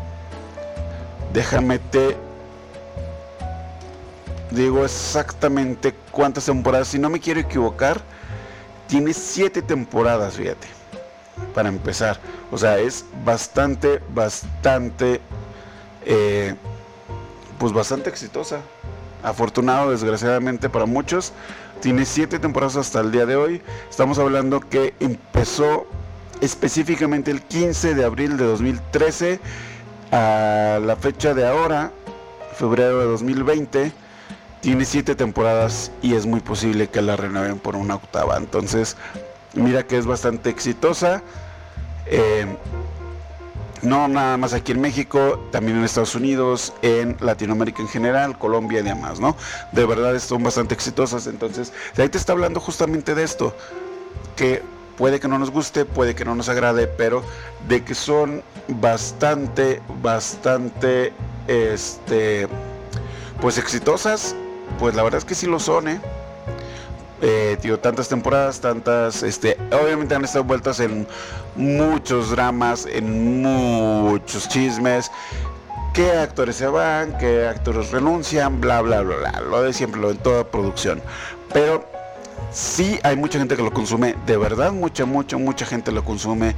déjame 1.31 1.79
te 1.79 2.17
digo 4.51 4.83
exactamente 4.83 5.93
cuántas 6.11 6.45
temporadas, 6.45 6.89
si 6.89 6.99
no 6.99 7.09
me 7.09 7.19
quiero 7.19 7.39
equivocar, 7.39 8.01
tiene 8.87 9.13
siete 9.13 9.61
temporadas, 9.61 10.35
fíjate, 10.35 10.67
para 11.55 11.69
empezar. 11.69 12.19
O 12.51 12.57
sea, 12.57 12.77
es 12.77 13.05
bastante, 13.25 13.99
bastante, 14.13 15.21
eh, 16.05 16.53
pues 17.57 17.73
bastante 17.73 18.09
exitosa 18.09 18.59
afortunado 19.23 19.91
desgraciadamente 19.91 20.69
para 20.69 20.85
muchos. 20.85 21.33
Tiene 21.81 22.05
siete 22.05 22.39
temporadas 22.39 22.77
hasta 22.77 22.99
el 22.99 23.11
día 23.11 23.25
de 23.25 23.35
hoy. 23.35 23.61
Estamos 23.89 24.19
hablando 24.19 24.59
que 24.59 24.93
empezó 24.99 25.87
específicamente 26.41 27.31
el 27.31 27.41
15 27.41 27.95
de 27.95 28.05
abril 28.05 28.37
de 28.37 28.45
2013 28.45 29.39
a 30.11 30.79
la 30.81 30.95
fecha 30.95 31.33
de 31.33 31.47
ahora, 31.47 31.91
febrero 32.55 32.99
de 32.99 33.05
2020. 33.05 33.91
Tiene 34.61 34.85
siete 34.85 35.15
temporadas 35.15 35.91
y 36.01 36.15
es 36.15 36.25
muy 36.25 36.39
posible 36.39 36.87
que 36.87 37.01
la 37.01 37.17
renueven 37.17 37.59
por 37.59 37.75
una 37.75 37.95
octava. 37.95 38.37
Entonces, 38.37 38.95
mira 39.53 39.83
que 39.83 39.97
es 39.97 40.05
bastante 40.05 40.49
exitosa. 40.49 41.21
Eh, 42.05 42.45
no 43.83 44.07
nada 44.07 44.37
más 44.37 44.53
aquí 44.53 44.71
en 44.71 44.81
México, 44.81 45.47
también 45.51 45.77
en 45.77 45.83
Estados 45.83 46.15
Unidos, 46.15 46.73
en 46.81 47.17
Latinoamérica 47.19 47.81
en 47.81 47.87
general, 47.87 48.37
Colombia 48.39 48.79
y 48.79 48.83
demás, 48.83 49.19
¿no? 49.19 49.35
De 49.71 49.85
verdad 49.85 50.17
son 50.19 50.41
bastante 50.43 50.73
exitosas, 50.73 51.27
entonces, 51.27 51.73
de 51.95 52.03
ahí 52.03 52.09
te 52.09 52.17
está 52.17 52.33
hablando 52.33 52.59
justamente 52.59 53.13
de 53.13 53.23
esto, 53.23 53.55
que 54.35 54.63
puede 54.97 55.19
que 55.19 55.27
no 55.27 55.37
nos 55.37 55.51
guste, 55.51 55.85
puede 55.85 56.15
que 56.15 56.25
no 56.25 56.33
nos 56.35 56.49
agrade, 56.49 56.87
pero 56.87 57.23
de 57.67 57.83
que 57.83 57.93
son 57.93 58.41
bastante, 58.67 59.81
bastante, 60.01 61.13
este, 61.47 62.47
pues 63.41 63.57
exitosas, 63.57 64.35
pues 64.79 64.95
la 64.95 65.03
verdad 65.03 65.19
es 65.19 65.25
que 65.25 65.35
sí 65.35 65.45
lo 65.45 65.59
son, 65.59 65.87
¿eh? 65.87 66.01
Eh, 67.25 67.57
tío, 67.61 67.79
tantas 67.79 68.09
temporadas, 68.09 68.59
tantas, 68.59 69.23
este, 69.23 69.57
obviamente 69.71 70.13
han 70.13 70.25
estado 70.25 70.43
vueltas 70.43 70.81
en 70.81 71.07
muchos 71.55 72.31
dramas, 72.31 72.85
en 72.85 73.41
muchos 73.41 74.49
chismes, 74.49 75.09
qué 75.93 76.11
actores 76.11 76.57
se 76.57 76.67
van, 76.67 77.17
qué 77.17 77.47
actores 77.47 77.91
renuncian, 77.91 78.59
bla, 78.59 78.81
bla, 78.81 79.01
bla, 79.03 79.15
bla, 79.15 79.39
lo 79.39 79.61
de 79.61 79.71
siempre, 79.71 80.01
lo 80.01 80.09
de 80.09 80.15
toda 80.15 80.43
producción. 80.43 81.01
Pero 81.53 81.85
sí 82.51 82.99
hay 83.03 83.15
mucha 83.15 83.39
gente 83.39 83.55
que 83.55 83.63
lo 83.63 83.71
consume, 83.71 84.17
de 84.25 84.35
verdad, 84.35 84.73
mucha, 84.73 85.05
mucha, 85.05 85.37
mucha 85.37 85.65
gente 85.65 85.93
lo 85.93 86.03
consume. 86.03 86.55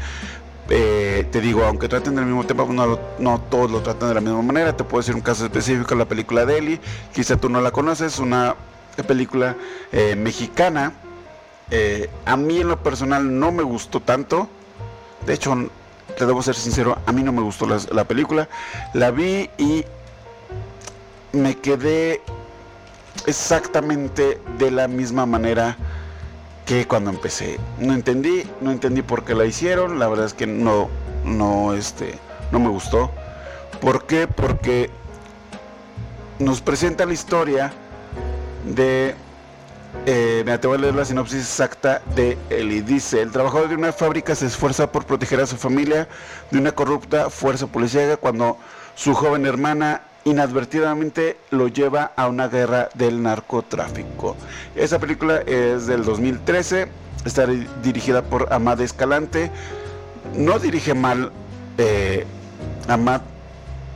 Eh, 0.69 1.28
te 1.32 1.41
digo, 1.41 1.63
aunque 1.63 1.88
traten 1.88 2.15
del 2.15 2.25
mismo 2.25 2.43
tema, 2.43 2.65
pues 2.65 2.75
no, 2.75 2.99
no, 3.19 3.39
todos 3.51 3.69
lo 3.69 3.82
tratan 3.82 4.10
de 4.10 4.15
la 4.15 4.21
misma 4.21 4.41
manera. 4.41 4.75
Te 4.75 4.84
puedo 4.84 5.01
decir 5.01 5.13
un 5.13 5.21
caso 5.21 5.45
específico, 5.45 5.93
la 5.93 6.06
película 6.06 6.43
de 6.43 6.80
quizá 7.13 7.38
tú 7.38 7.49
no 7.49 7.62
la 7.62 7.69
conoces, 7.69 8.17
una 8.17 8.56
película 9.03 9.55
eh, 9.91 10.15
mexicana. 10.15 10.93
Eh, 11.71 12.10
a 12.25 12.38
mí 12.38 12.60
en 12.60 12.67
lo 12.67 12.81
personal 12.81 13.39
no 13.39 13.51
me 13.51 13.63
gustó 13.63 13.99
tanto. 13.99 14.47
De 15.25 15.34
hecho, 15.34 15.55
te 16.17 16.25
debo 16.25 16.41
ser 16.41 16.55
sincero, 16.55 16.97
a 17.05 17.12
mí 17.12 17.23
no 17.23 17.31
me 17.31 17.41
gustó 17.41 17.67
la, 17.67 18.03
película. 18.05 18.47
La 18.93 19.12
vi 19.12 19.49
y 19.58 19.84
me 21.34 21.58
quedé 21.58 22.21
exactamente 23.25 24.39
de 24.58 24.71
la 24.71 24.88
misma 24.88 25.25
manera 25.25 25.75
que 26.65 26.88
cuando 26.88 27.10
empecé. 27.10 27.60
No 27.79 27.93
entendí, 27.93 28.43
no 28.62 28.71
entendí 28.71 29.01
por 29.01 29.25
qué 29.25 29.36
la 29.36 29.45
hicieron. 29.45 29.99
La 29.99 30.08
verdad 30.08 30.25
es 30.25 30.34
que 30.34 30.47
no, 30.47 30.89
no, 31.23 31.73
este, 31.73 32.17
no 32.51 32.60
me 32.60 32.69
gustó. 32.69 33.12
¿Por 33.81 34.05
qué? 34.05 34.27
Porque 34.27 34.89
nos 36.39 36.62
presenta 36.62 37.05
la 37.05 37.13
historia 37.13 37.73
de 38.65 39.15
eh, 40.06 40.58
te 40.60 40.67
voy 40.67 40.78
a 40.78 40.82
leer 40.82 40.95
la 40.95 41.06
sinopsis 41.06 41.39
exacta 41.39 42.01
de 42.15 42.38
Eli. 42.49 42.82
Dice, 42.82 43.21
el 43.21 43.32
trabajador 43.32 43.69
de 43.69 43.75
una 43.75 43.93
fábrica 43.93 44.36
se 44.36 44.45
esfuerza 44.45 44.91
por 44.91 45.06
proteger 45.06 45.39
a 45.39 45.47
su 45.47 45.56
familia 45.56 46.08
de 46.51 46.60
una 46.60 46.73
corrupta 46.73 47.30
fuerza 47.30 47.67
policial 47.67 48.19
cuando 48.19 48.58
su 48.95 49.13
joven 49.13 49.45
hermana 49.45 50.01
inadvertidamente 50.25 51.38
lo 51.51 51.67
lleva 51.67 52.12
a 52.15 52.28
una 52.28 52.47
guerra 52.47 52.89
del 52.95 53.21
narcotráfico. 53.21 54.36
Esa 54.75 54.99
película 54.99 55.38
es 55.45 55.88
del 55.88 56.04
2013, 56.04 56.88
está 57.25 57.47
dirigida 57.84 58.21
por 58.23 58.51
Amad 58.51 58.82
Escalante. 58.82 59.51
No 60.36 60.60
dirige 60.60 60.93
mal 60.93 61.32
eh, 61.78 62.25
Amad, 62.88 63.21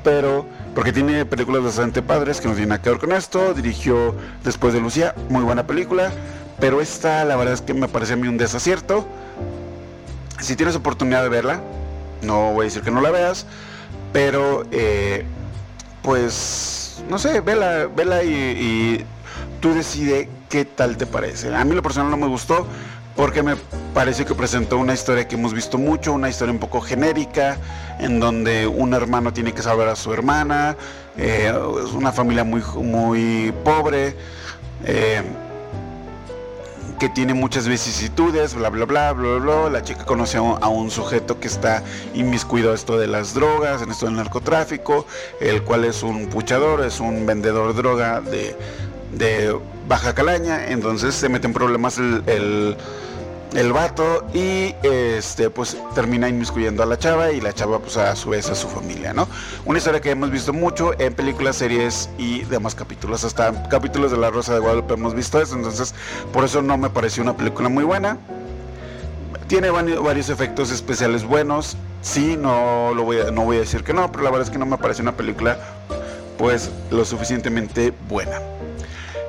pero 0.03 0.45
porque 0.75 0.93
tiene 0.93 1.25
películas 1.25 1.63
bastante 1.63 2.01
padres 2.01 2.39
que 2.39 2.47
no 2.47 2.53
tienen 2.53 2.69
nada 2.69 2.82
que 2.82 2.89
ver 2.89 2.99
con 2.99 3.12
esto. 3.12 3.53
Dirigió 3.53 4.15
Después 4.43 4.73
de 4.73 4.79
Lucía, 4.79 5.15
muy 5.29 5.43
buena 5.43 5.65
película, 5.67 6.12
pero 6.60 6.82
esta 6.82 7.25
la 7.25 7.36
verdad 7.36 7.53
es 7.53 7.62
que 7.62 7.73
me 7.73 7.88
parece 7.88 8.13
a 8.13 8.15
mí 8.15 8.27
un 8.27 8.38
desacierto. 8.38 9.08
Si 10.39 10.55
tienes 10.55 10.75
oportunidad 10.75 11.23
de 11.23 11.29
verla, 11.29 11.62
no 12.21 12.53
voy 12.53 12.62
a 12.62 12.63
decir 12.65 12.82
que 12.82 12.91
no 12.91 13.01
la 13.01 13.12
veas, 13.12 13.45
pero 14.13 14.63
eh, 14.71 15.25
pues 16.01 17.03
no 17.10 17.17
sé, 17.17 17.41
vela, 17.41 17.88
vela 17.88 18.23
y, 18.23 18.29
y 18.29 19.05
tú 19.60 19.73
decide 19.73 20.29
qué 20.49 20.65
tal 20.65 20.97
te 20.97 21.05
parece. 21.05 21.53
A 21.53 21.63
mí 21.65 21.75
lo 21.75 21.84
personal 21.84 22.10
no 22.10 22.17
me 22.17 22.27
gustó 22.27 22.65
porque 23.15 23.43
me 23.43 23.55
parece 23.93 24.25
que 24.25 24.36
presentó 24.36 24.78
una 24.78 24.93
historia 24.93 25.28
que 25.28 25.36
hemos 25.36 25.54
visto 25.54 25.78
mucho, 25.78 26.13
una 26.13 26.30
historia 26.30 26.54
un 26.54 26.60
poco 26.60 26.82
genérica, 26.82 27.58
en 27.99 28.19
donde 28.19 28.67
un 28.67 28.93
hermano 28.93 29.34
tiene 29.34 29.54
que 29.54 29.62
salvar 29.62 29.88
a 29.89 29.95
su 29.95 30.13
hermana, 30.13 30.75
eh, 31.17 31.52
es 31.84 31.91
una 31.91 32.12
familia 32.12 32.43
muy, 32.43 32.62
muy 32.75 33.54
pobre, 33.63 34.15
eh, 34.86 35.21
que 36.99 37.10
tiene 37.10 37.34
muchas 37.34 37.67
vicisitudes, 37.67 38.56
bla, 38.56 38.69
bla, 38.69 38.86
bla, 38.86 39.13
bla, 39.13 39.38
bla, 39.38 39.69
La 39.69 39.82
chica 39.82 40.06
conoce 40.06 40.38
a 40.38 40.41
un, 40.41 40.91
sujeto 40.91 41.39
que 41.39 41.47
está 41.47 41.82
inmiscuido 42.13 42.69
en 42.69 42.75
esto 42.75 42.97
de 42.97 43.08
las 43.08 43.34
drogas, 43.34 43.82
en 43.82 43.91
esto 43.91 44.06
del 44.06 44.15
narcotráfico, 44.15 45.06
el 45.39 45.63
cual 45.63 45.86
es 45.86 46.04
un 46.04 46.28
puchador, 46.28 46.84
es 46.86 46.99
un 46.99 47.25
vendedor 47.25 47.73
de 47.73 47.82
droga 47.82 48.21
de, 48.21 49.58
baja 49.88 50.13
calaña, 50.13 50.67
entonces 50.67 51.15
se 51.15 51.30
mete 51.30 51.47
en 51.47 51.54
problemas 51.54 51.97
el 51.97 52.78
vato 53.73 54.25
y 54.33 54.75
este 54.83 55.49
pues 55.49 55.77
termina 55.95 56.29
inmiscuyendo 56.29 56.83
a 56.83 56.85
la 56.85 56.97
chava 56.97 57.31
y 57.31 57.41
la 57.41 57.53
chava 57.53 57.79
pues 57.79 57.97
a 57.97 58.15
su 58.15 58.29
vez 58.29 58.49
a 58.49 58.55
su 58.55 58.67
familia, 58.67 59.13
¿no? 59.13 59.27
Una 59.65 59.79
historia 59.79 59.99
que 60.01 60.12
hemos 60.12 60.31
visto 60.31 60.53
mucho 60.53 60.99
en 60.99 61.13
películas, 61.13 61.57
series 61.57 62.09
y 62.17 62.41
demás 62.43 62.75
capítulos, 62.75 63.23
hasta 63.23 63.67
capítulos 63.69 64.12
de 64.12 64.17
La 64.17 64.29
Rosa 64.29 64.53
de 64.53 64.59
Guadalupe 64.59 64.93
hemos 64.93 65.13
visto 65.13 65.41
eso, 65.41 65.55
entonces 65.55 65.93
por 66.31 66.43
eso 66.43 66.62
no 66.62 66.77
me 66.77 66.89
pareció 66.89 67.23
una 67.23 67.35
película 67.35 67.69
muy 67.69 67.83
buena. 67.83 68.17
Tiene 69.47 69.71
varios 69.71 70.29
efectos 70.29 70.71
especiales 70.71 71.23
buenos, 71.23 71.75
sí, 72.03 72.38
no, 72.38 72.93
lo 72.93 73.03
voy 73.03 73.19
a, 73.19 73.31
no 73.31 73.45
voy 73.45 73.57
a 73.57 73.62
decir 73.62 73.83
que 73.83 73.93
no, 73.93 74.12
pero 74.12 74.23
la 74.23 74.29
verdad 74.29 74.47
es 74.47 74.51
que 74.51 74.59
no 74.59 74.67
me 74.67 74.77
parece 74.77 75.01
una 75.01 75.13
película 75.13 75.57
pues 76.38 76.69
lo 76.91 77.03
suficientemente 77.03 77.93
buena. 78.07 78.39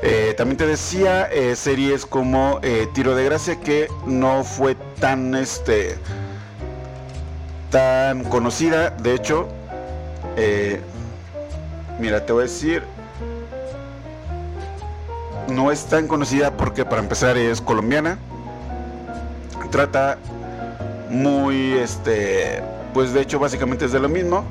Eh, 0.03 0.35
también 0.37 0.57
te 0.57 0.67
decía 0.67 1.27
eh, 1.31 1.55
series 1.57 2.07
como 2.07 2.59
eh, 2.63 2.89
Tiro 2.95 3.15
de 3.15 3.25
Gracia 3.25 3.61
que 3.61 3.89
no 4.07 4.45
fue 4.45 4.75
tan 4.99 5.35
este 5.35 5.99
tan 7.71 8.25
conocida. 8.25 8.91
De 8.91 9.15
hecho, 9.15 9.47
mira, 12.01 12.25
te 12.25 12.33
voy 12.33 12.41
a 12.41 12.45
decir, 12.45 12.83
no 15.49 15.71
es 15.71 15.85
tan 15.85 16.09
conocida 16.09 16.57
porque 16.57 16.85
para 16.85 17.03
empezar 17.03 17.37
es 17.37 17.61
colombiana. 17.61 18.19
Trata 19.71 20.19
muy 21.11 21.75
este, 21.75 22.63
pues 22.93 23.13
de 23.13 23.21
hecho 23.21 23.39
básicamente 23.39 23.85
es 23.85 23.93
de 23.93 24.01
lo 24.01 24.09
mismo 24.09 24.45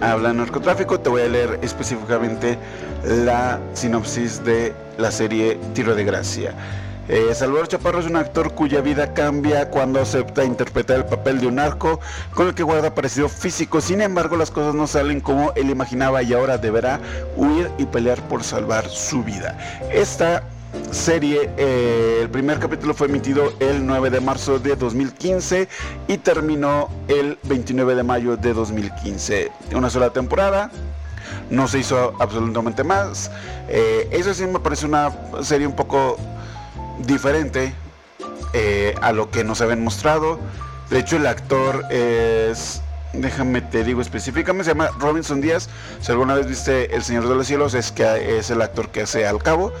habla 0.00 0.32
narcotráfico. 0.32 1.00
Te 1.00 1.08
voy 1.08 1.22
a 1.22 1.28
leer 1.28 1.58
específicamente 1.62 2.58
la 3.04 3.60
sinopsis 3.74 4.44
de 4.44 4.74
la 4.96 5.10
serie 5.10 5.58
Tiro 5.74 5.94
de 5.94 6.04
Gracia. 6.04 6.54
Eh, 7.08 7.34
Salvador 7.34 7.68
Chaparro 7.68 8.00
es 8.00 8.06
un 8.06 8.16
actor 8.16 8.52
cuya 8.52 8.82
vida 8.82 9.14
cambia 9.14 9.70
cuando 9.70 9.98
acepta 9.98 10.44
interpretar 10.44 10.98
el 10.98 11.04
papel 11.06 11.40
de 11.40 11.46
un 11.46 11.54
narco 11.54 12.00
con 12.34 12.48
el 12.48 12.54
que 12.54 12.62
guarda 12.62 12.94
parecido 12.94 13.30
físico. 13.30 13.80
Sin 13.80 14.02
embargo, 14.02 14.36
las 14.36 14.50
cosas 14.50 14.74
no 14.74 14.86
salen 14.86 15.22
como 15.22 15.52
él 15.54 15.70
imaginaba 15.70 16.22
y 16.22 16.34
ahora 16.34 16.58
deberá 16.58 17.00
huir 17.34 17.70
y 17.78 17.86
pelear 17.86 18.20
por 18.28 18.44
salvar 18.44 18.86
su 18.90 19.24
vida. 19.24 19.56
Esta 19.90 20.42
serie. 20.90 21.50
Eh, 21.56 22.20
el 22.22 22.30
primer 22.30 22.58
capítulo 22.58 22.94
fue 22.94 23.08
emitido 23.08 23.52
el 23.60 23.86
9 23.86 24.10
de 24.10 24.20
marzo 24.20 24.58
de 24.58 24.76
2015 24.76 25.68
y 26.08 26.18
terminó 26.18 26.88
el 27.08 27.38
29 27.44 27.94
de 27.94 28.02
mayo 28.02 28.36
de 28.36 28.52
2015. 28.52 29.50
Una 29.74 29.90
sola 29.90 30.10
temporada. 30.10 30.70
No 31.50 31.68
se 31.68 31.78
hizo 31.78 32.14
absolutamente 32.18 32.84
más. 32.84 33.30
Eh, 33.68 34.08
eso 34.12 34.34
sí 34.34 34.46
me 34.46 34.60
parece 34.60 34.86
una 34.86 35.12
serie 35.42 35.66
un 35.66 35.76
poco 35.76 36.16
diferente 37.06 37.72
eh, 38.54 38.94
a 39.00 39.12
lo 39.12 39.30
que 39.30 39.44
nos 39.44 39.60
habían 39.60 39.82
mostrado. 39.82 40.38
De 40.90 40.98
hecho, 40.98 41.16
el 41.16 41.26
actor 41.26 41.84
es 41.90 42.82
déjame 43.12 43.62
te 43.62 43.84
digo 43.84 44.00
específicamente, 44.00 44.64
se 44.64 44.70
llama 44.70 44.90
Robinson 44.98 45.40
Díaz. 45.40 45.68
Si 46.00 46.12
alguna 46.12 46.34
vez 46.34 46.46
viste 46.46 46.94
El 46.94 47.02
Señor 47.02 47.28
de 47.28 47.34
los 47.34 47.46
Cielos, 47.46 47.74
es 47.74 47.92
que 47.92 48.38
es 48.38 48.50
el 48.50 48.62
actor 48.62 48.90
que 48.90 49.02
hace 49.02 49.26
al 49.26 49.42
cabo. 49.42 49.72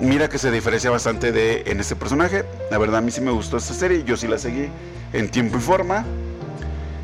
Mira 0.00 0.28
que 0.28 0.36
se 0.36 0.50
diferencia 0.50 0.90
bastante 0.90 1.32
de 1.32 1.64
en 1.66 1.80
este 1.80 1.96
personaje. 1.96 2.44
La 2.70 2.76
verdad 2.76 2.98
a 2.98 3.00
mí 3.00 3.10
sí 3.10 3.22
me 3.22 3.30
gustó 3.30 3.56
esta 3.56 3.72
serie, 3.72 4.04
yo 4.04 4.16
sí 4.16 4.28
la 4.28 4.38
seguí 4.38 4.68
en 5.14 5.30
tiempo 5.30 5.56
y 5.56 5.60
forma. 5.60 6.04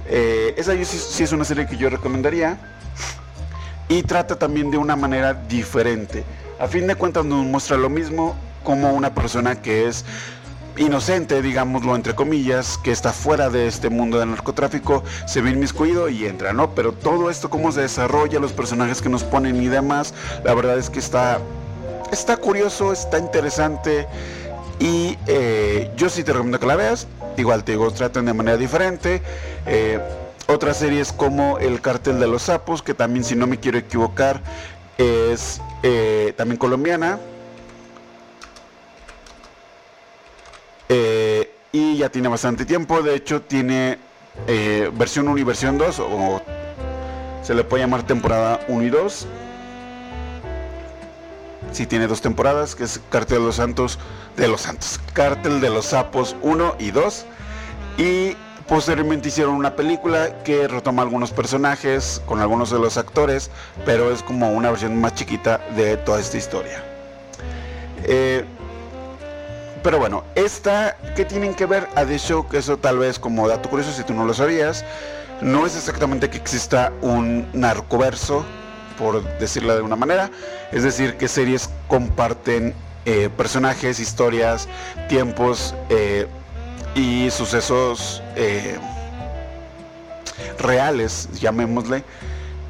Eh, 0.08 0.54
esa 0.58 0.72
sí, 0.84 1.22
es 1.22 1.32
una 1.32 1.44
serie 1.44 1.66
que 1.66 1.78
yo 1.78 1.88
recomendaría. 1.88 2.58
Y 3.88 4.02
trata 4.02 4.38
también 4.38 4.70
de 4.70 4.76
una 4.76 4.94
manera 4.94 5.32
diferente. 5.32 6.24
A 6.58 6.68
fin 6.68 6.86
de 6.86 6.94
cuentas 6.94 7.24
nos 7.24 7.46
muestra 7.46 7.78
lo 7.78 7.88
mismo 7.88 8.36
como 8.62 8.92
una 8.92 9.14
persona 9.14 9.62
que 9.62 9.88
es 9.88 10.04
inocente, 10.76 11.40
digámoslo 11.40 11.96
entre 11.96 12.14
comillas, 12.14 12.78
que 12.78 12.92
está 12.92 13.12
fuera 13.12 13.48
de 13.48 13.66
este 13.66 13.88
mundo 13.88 14.18
del 14.18 14.30
narcotráfico, 14.30 15.02
se 15.26 15.40
ve 15.40 15.50
inmiscuido 15.50 16.08
y 16.08 16.26
entra, 16.26 16.52
¿no? 16.52 16.74
Pero 16.74 16.92
todo 16.92 17.30
esto, 17.30 17.50
cómo 17.50 17.72
se 17.72 17.80
desarrolla, 17.80 18.38
los 18.38 18.52
personajes 18.52 19.02
que 19.02 19.08
nos 19.08 19.24
ponen 19.24 19.62
y 19.62 19.68
demás, 19.68 20.14
la 20.44 20.54
verdad 20.54 20.78
es 20.78 20.88
que 20.88 20.98
está 20.98 21.40
está 22.12 22.36
curioso, 22.36 22.92
está 22.92 23.18
interesante 23.18 24.06
y 24.78 25.16
eh, 25.26 25.90
yo 25.96 26.08
sí 26.08 26.22
te 26.22 26.32
recomiendo 26.32 26.60
que 26.60 26.66
la 26.66 26.76
veas. 26.76 27.06
Igual 27.36 27.64
te 27.64 27.72
digo, 27.72 27.90
traten 27.90 28.26
de 28.26 28.34
manera 28.34 28.56
diferente. 28.56 29.22
Eh, 29.66 29.98
otras 30.46 30.76
series 30.76 31.12
como 31.12 31.58
El 31.58 31.80
Cartel 31.80 32.20
de 32.20 32.26
los 32.26 32.42
Sapos, 32.42 32.82
que 32.82 32.94
también 32.94 33.24
si 33.24 33.34
no 33.34 33.46
me 33.46 33.58
quiero 33.58 33.78
equivocar 33.78 34.40
es 34.98 35.60
eh, 35.82 36.34
también 36.36 36.58
colombiana. 36.58 37.18
y 41.74 41.96
ya 41.96 42.10
tiene 42.10 42.28
bastante 42.28 42.66
tiempo, 42.66 43.00
de 43.00 43.14
hecho 43.14 43.40
tiene 43.40 43.98
versión 44.92 45.26
1 45.26 45.38
y 45.38 45.42
versión 45.42 45.78
2, 45.78 46.00
o 46.00 46.42
se 47.42 47.54
le 47.54 47.64
puede 47.64 47.82
llamar 47.82 48.02
temporada 48.02 48.60
1 48.68 48.82
y 48.82 48.90
2 48.90 49.26
sí 51.72 51.86
tiene 51.86 52.06
dos 52.06 52.20
temporadas, 52.20 52.74
que 52.74 52.84
es 52.84 53.00
Cártel 53.10 53.38
de 53.38 53.44
los 53.44 53.56
Santos, 53.56 53.98
de 54.36 54.48
los 54.48 54.62
Santos, 54.62 55.00
Cártel 55.12 55.60
de 55.60 55.70
los 55.70 55.86
Sapos 55.86 56.36
1 56.42 56.76
y 56.78 56.90
2. 56.90 57.26
Y 57.98 58.36
posteriormente 58.68 59.28
hicieron 59.28 59.54
una 59.54 59.76
película 59.76 60.42
que 60.44 60.68
retoma 60.68 61.02
algunos 61.02 61.30
personajes 61.30 62.22
con 62.26 62.40
algunos 62.40 62.70
de 62.70 62.78
los 62.78 62.96
actores, 62.96 63.50
pero 63.84 64.10
es 64.10 64.22
como 64.22 64.50
una 64.52 64.70
versión 64.70 65.00
más 65.00 65.14
chiquita 65.14 65.58
de 65.76 65.96
toda 65.96 66.20
esta 66.20 66.38
historia. 66.38 66.82
Eh, 68.04 68.44
pero 69.82 69.98
bueno, 69.98 70.24
esta, 70.36 70.96
¿qué 71.16 71.24
tienen 71.24 71.54
que 71.54 71.66
ver? 71.66 71.88
A 71.96 72.04
The 72.04 72.18
Show, 72.18 72.48
que 72.48 72.58
eso 72.58 72.76
tal 72.76 72.98
vez 72.98 73.18
como 73.18 73.48
dato 73.48 73.68
curioso 73.68 73.92
si 73.92 74.04
tú 74.04 74.14
no 74.14 74.24
lo 74.24 74.32
sabías, 74.32 74.84
no 75.40 75.66
es 75.66 75.76
exactamente 75.76 76.30
que 76.30 76.38
exista 76.38 76.92
un 77.02 77.48
narcoverso, 77.52 78.44
por 79.02 79.38
decirlo 79.38 79.74
de 79.74 79.82
una 79.82 79.96
manera. 79.96 80.30
Es 80.70 80.84
decir, 80.84 81.16
que 81.16 81.26
series 81.26 81.68
comparten 81.88 82.72
eh, 83.04 83.28
personajes, 83.36 83.98
historias, 83.98 84.68
tiempos 85.08 85.74
eh, 85.88 86.28
y 86.94 87.28
sucesos 87.30 88.22
eh, 88.36 88.78
reales, 90.60 91.28
llamémosle. 91.40 92.04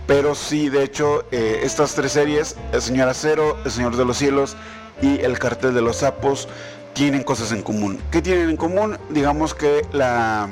Pero 0.06 0.34
sí, 0.34 0.70
de 0.70 0.82
hecho, 0.82 1.24
estas 1.30 1.94
tres 1.94 2.12
series, 2.12 2.56
El 2.72 2.82
Señor 2.82 3.08
Acero, 3.08 3.56
El 3.64 3.70
Señor 3.70 3.96
de 3.96 4.04
los 4.04 4.16
Cielos 4.16 4.56
y 5.00 5.20
El 5.20 5.38
Cartel 5.38 5.74
de 5.74 5.80
los 5.80 5.98
Sapos, 5.98 6.48
tienen 6.92 7.22
cosas 7.22 7.52
en 7.52 7.62
común. 7.62 8.00
¿Qué 8.10 8.20
tienen 8.20 8.50
en 8.50 8.56
común? 8.56 8.98
Digamos 9.10 9.54
que 9.54 9.86
la 9.92 10.48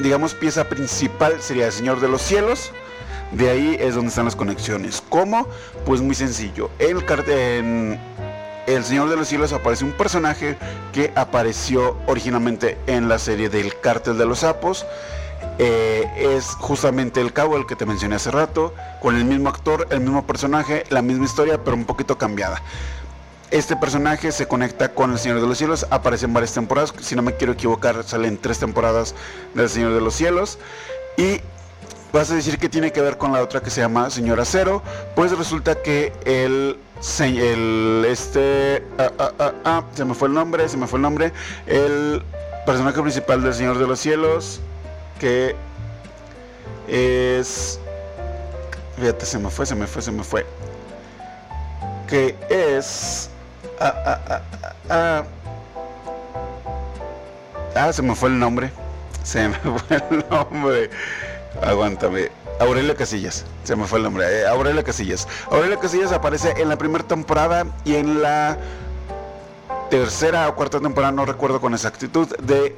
digamos 0.00 0.34
pieza 0.34 0.68
principal 0.68 1.40
sería 1.40 1.66
El 1.66 1.72
Señor 1.72 2.00
de 2.00 2.08
los 2.08 2.20
Cielos, 2.20 2.72
de 3.32 3.50
ahí 3.50 3.76
es 3.78 3.94
donde 3.94 4.08
están 4.08 4.24
las 4.24 4.36
conexiones. 4.36 5.02
¿Cómo? 5.08 5.46
Pues 5.84 6.00
muy 6.00 6.14
sencillo. 6.14 6.70
El 6.78 7.04
en 7.28 8.00
El 8.66 8.84
Señor 8.84 9.08
de 9.08 9.16
los 9.16 9.28
Cielos 9.28 9.52
aparece 9.52 9.84
un 9.84 9.92
personaje 9.92 10.56
que 10.92 11.12
apareció 11.14 11.96
originalmente 12.06 12.78
en 12.86 13.08
la 13.08 13.18
serie 13.18 13.48
del 13.48 13.78
Cártel 13.80 14.18
de 14.18 14.26
los 14.26 14.40
Sapos. 14.40 14.86
Eh, 15.58 16.04
es 16.16 16.46
justamente 16.58 17.20
el 17.20 17.32
cabo, 17.32 17.56
el 17.56 17.66
que 17.66 17.76
te 17.76 17.86
mencioné 17.86 18.16
hace 18.16 18.30
rato, 18.30 18.74
con 19.00 19.16
el 19.16 19.24
mismo 19.24 19.48
actor, 19.48 19.86
el 19.90 20.00
mismo 20.00 20.26
personaje, 20.26 20.84
la 20.90 21.02
misma 21.02 21.24
historia, 21.24 21.62
pero 21.62 21.76
un 21.76 21.84
poquito 21.84 22.18
cambiada. 22.18 22.62
Este 23.50 23.76
personaje 23.76 24.32
se 24.32 24.48
conecta 24.48 24.88
con 24.88 25.12
el 25.12 25.18
Señor 25.18 25.40
de 25.40 25.46
los 25.46 25.56
Cielos, 25.56 25.86
aparece 25.90 26.26
en 26.26 26.34
varias 26.34 26.52
temporadas, 26.52 26.92
si 27.00 27.14
no 27.14 27.22
me 27.22 27.36
quiero 27.36 27.52
equivocar, 27.52 28.02
salen 28.02 28.38
tres 28.38 28.58
temporadas 28.58 29.14
del 29.54 29.68
Señor 29.68 29.94
de 29.94 30.00
los 30.00 30.14
Cielos. 30.14 30.58
Y 31.16 31.40
vas 32.16 32.30
a 32.30 32.34
decir 32.34 32.58
que 32.58 32.70
tiene 32.70 32.92
que 32.92 33.02
ver 33.02 33.18
con 33.18 33.30
la 33.32 33.42
otra 33.42 33.60
que 33.60 33.68
se 33.68 33.82
llama 33.82 34.08
Señora 34.08 34.46
Cero, 34.46 34.82
pues 35.14 35.36
resulta 35.36 35.82
que 35.82 36.14
el, 36.24 36.78
el 37.20 38.06
este, 38.08 38.82
ah, 38.98 39.10
ah, 39.18 39.32
ah, 39.38 39.52
ah, 39.66 39.84
se 39.92 40.02
me 40.06 40.14
fue 40.14 40.28
el 40.28 40.34
nombre, 40.34 40.66
se 40.66 40.78
me 40.78 40.86
fue 40.86 40.96
el 40.96 41.02
nombre, 41.02 41.30
el 41.66 42.22
personaje 42.64 43.02
principal 43.02 43.42
del 43.42 43.52
Señor 43.52 43.78
de 43.78 43.86
los 43.86 44.00
Cielos, 44.00 44.60
que 45.20 45.54
es, 46.88 47.78
fíjate, 48.98 49.26
se 49.26 49.38
me 49.38 49.50
fue, 49.50 49.66
se 49.66 49.74
me 49.74 49.86
fue, 49.86 50.00
se 50.00 50.10
me 50.10 50.24
fue, 50.24 50.46
que 52.08 52.34
es, 52.48 53.28
ah, 53.78 53.94
ah, 54.06 54.20
ah, 54.30 54.42
ah, 54.88 55.24
ah 57.74 57.92
se 57.92 58.00
me 58.00 58.14
fue 58.14 58.30
el 58.30 58.38
nombre, 58.38 58.70
se 59.22 59.48
me 59.48 59.54
fue 59.86 60.02
el 60.10 60.24
nombre. 60.30 60.88
Aguántame. 61.62 62.30
Aurelia 62.58 62.94
Casillas, 62.94 63.44
se 63.64 63.76
me 63.76 63.86
fue 63.86 63.98
el 63.98 64.04
nombre. 64.04 64.24
Eh, 64.24 64.46
Aurelia 64.46 64.82
Casillas. 64.82 65.28
Aurelia 65.50 65.78
Casillas 65.78 66.12
aparece 66.12 66.54
en 66.56 66.68
la 66.68 66.76
primera 66.76 67.04
temporada 67.04 67.66
y 67.84 67.96
en 67.96 68.22
la 68.22 68.56
tercera 69.90 70.48
o 70.48 70.54
cuarta 70.54 70.80
temporada, 70.80 71.12
no 71.12 71.26
recuerdo 71.26 71.60
con 71.60 71.74
exactitud, 71.74 72.28
de 72.38 72.74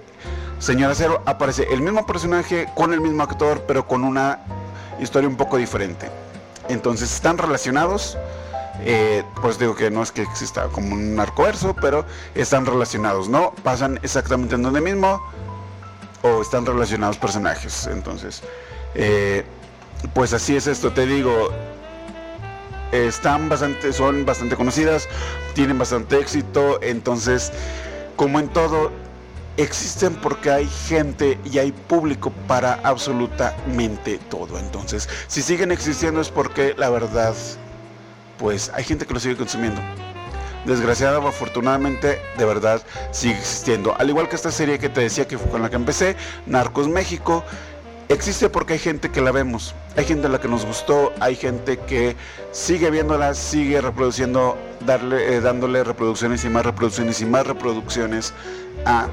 Señora 0.58 0.94
Cero. 0.94 1.22
Aparece 1.26 1.72
el 1.72 1.80
mismo 1.80 2.06
personaje 2.06 2.68
con 2.74 2.92
el 2.92 3.00
mismo 3.00 3.22
actor, 3.22 3.64
pero 3.68 3.86
con 3.86 4.02
una 4.04 4.40
historia 5.00 5.28
un 5.28 5.36
poco 5.36 5.56
diferente. 5.56 6.10
Entonces 6.68 7.12
están 7.12 7.38
relacionados, 7.38 8.16
Eh, 8.80 9.24
pues 9.42 9.58
digo 9.58 9.74
que 9.74 9.90
no 9.90 10.04
es 10.04 10.12
que 10.12 10.22
exista 10.22 10.68
como 10.68 10.94
un 10.94 11.16
narcoverso, 11.16 11.74
pero 11.74 12.04
están 12.36 12.64
relacionados, 12.64 13.28
¿no? 13.28 13.52
Pasan 13.64 13.98
exactamente 14.04 14.54
en 14.54 14.62
donde 14.62 14.80
mismo 14.80 15.20
o 16.22 16.42
están 16.42 16.64
relacionados 16.64 17.18
personajes. 17.18 17.88
Entonces, 17.88 18.40
eh, 18.94 19.44
pues 20.14 20.32
así 20.32 20.56
es 20.56 20.66
esto, 20.66 20.92
te 20.92 21.06
digo, 21.06 21.50
están 22.92 23.48
bastante, 23.48 23.92
son 23.92 24.24
bastante 24.24 24.56
conocidas, 24.56 25.08
tienen 25.54 25.78
bastante 25.78 26.18
éxito, 26.18 26.80
entonces, 26.82 27.52
como 28.16 28.40
en 28.40 28.48
todo, 28.48 28.90
existen 29.58 30.14
porque 30.14 30.50
hay 30.50 30.68
gente 30.68 31.38
y 31.44 31.58
hay 31.58 31.72
público 31.72 32.32
para 32.46 32.74
absolutamente 32.84 34.18
todo. 34.30 34.58
Entonces, 34.58 35.08
si 35.26 35.42
siguen 35.42 35.72
existiendo 35.72 36.20
es 36.20 36.30
porque 36.30 36.74
la 36.78 36.88
verdad, 36.90 37.34
pues 38.38 38.70
hay 38.74 38.84
gente 38.84 39.04
que 39.04 39.14
lo 39.14 39.20
sigue 39.20 39.36
consumiendo. 39.36 39.80
Desgraciada 40.64 41.18
o 41.18 41.28
afortunadamente, 41.28 42.20
de 42.36 42.44
verdad 42.44 42.82
sigue 43.10 43.38
existiendo. 43.38 43.96
Al 43.98 44.08
igual 44.08 44.28
que 44.28 44.36
esta 44.36 44.52
serie 44.52 44.78
que 44.78 44.88
te 44.88 45.00
decía 45.00 45.26
que 45.26 45.38
fue 45.38 45.50
con 45.50 45.62
la 45.62 45.70
que 45.70 45.76
empecé, 45.76 46.16
Narcos 46.46 46.88
México, 46.88 47.44
existe 48.08 48.48
porque 48.48 48.74
hay 48.74 48.78
gente 48.78 49.10
que 49.10 49.20
la 49.20 49.32
vemos, 49.32 49.74
hay 49.96 50.04
gente 50.04 50.26
a 50.26 50.30
la 50.30 50.40
que 50.40 50.48
nos 50.48 50.64
gustó, 50.64 51.12
hay 51.20 51.36
gente 51.36 51.78
que 51.78 52.16
sigue 52.52 52.90
viéndola, 52.90 53.34
sigue 53.34 53.80
reproduciendo, 53.80 54.56
darle, 54.86 55.36
eh, 55.36 55.40
dándole 55.40 55.84
reproducciones 55.84 56.44
y 56.44 56.48
más 56.48 56.64
reproducciones 56.64 57.20
y 57.20 57.26
más 57.26 57.46
reproducciones 57.46 58.32
a 58.86 59.08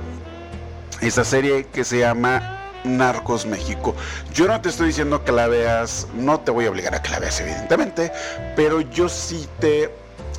esta 1.02 1.24
serie 1.24 1.66
que 1.66 1.84
se 1.84 2.00
llama 2.00 2.62
Narcos 2.84 3.46
México. 3.46 3.96
Yo 4.34 4.48
no 4.48 4.60
te 4.62 4.70
estoy 4.70 4.88
diciendo 4.88 5.24
que 5.24 5.32
la 5.32 5.48
veas, 5.48 6.08
no 6.16 6.40
te 6.40 6.52
voy 6.52 6.66
a 6.66 6.70
obligar 6.70 6.96
a 6.96 7.02
que 7.02 7.10
la 7.10 7.20
veas 7.20 7.40
evidentemente, 7.42 8.12
pero 8.56 8.82
yo 8.82 9.10
sí 9.10 9.48
te 9.60 9.92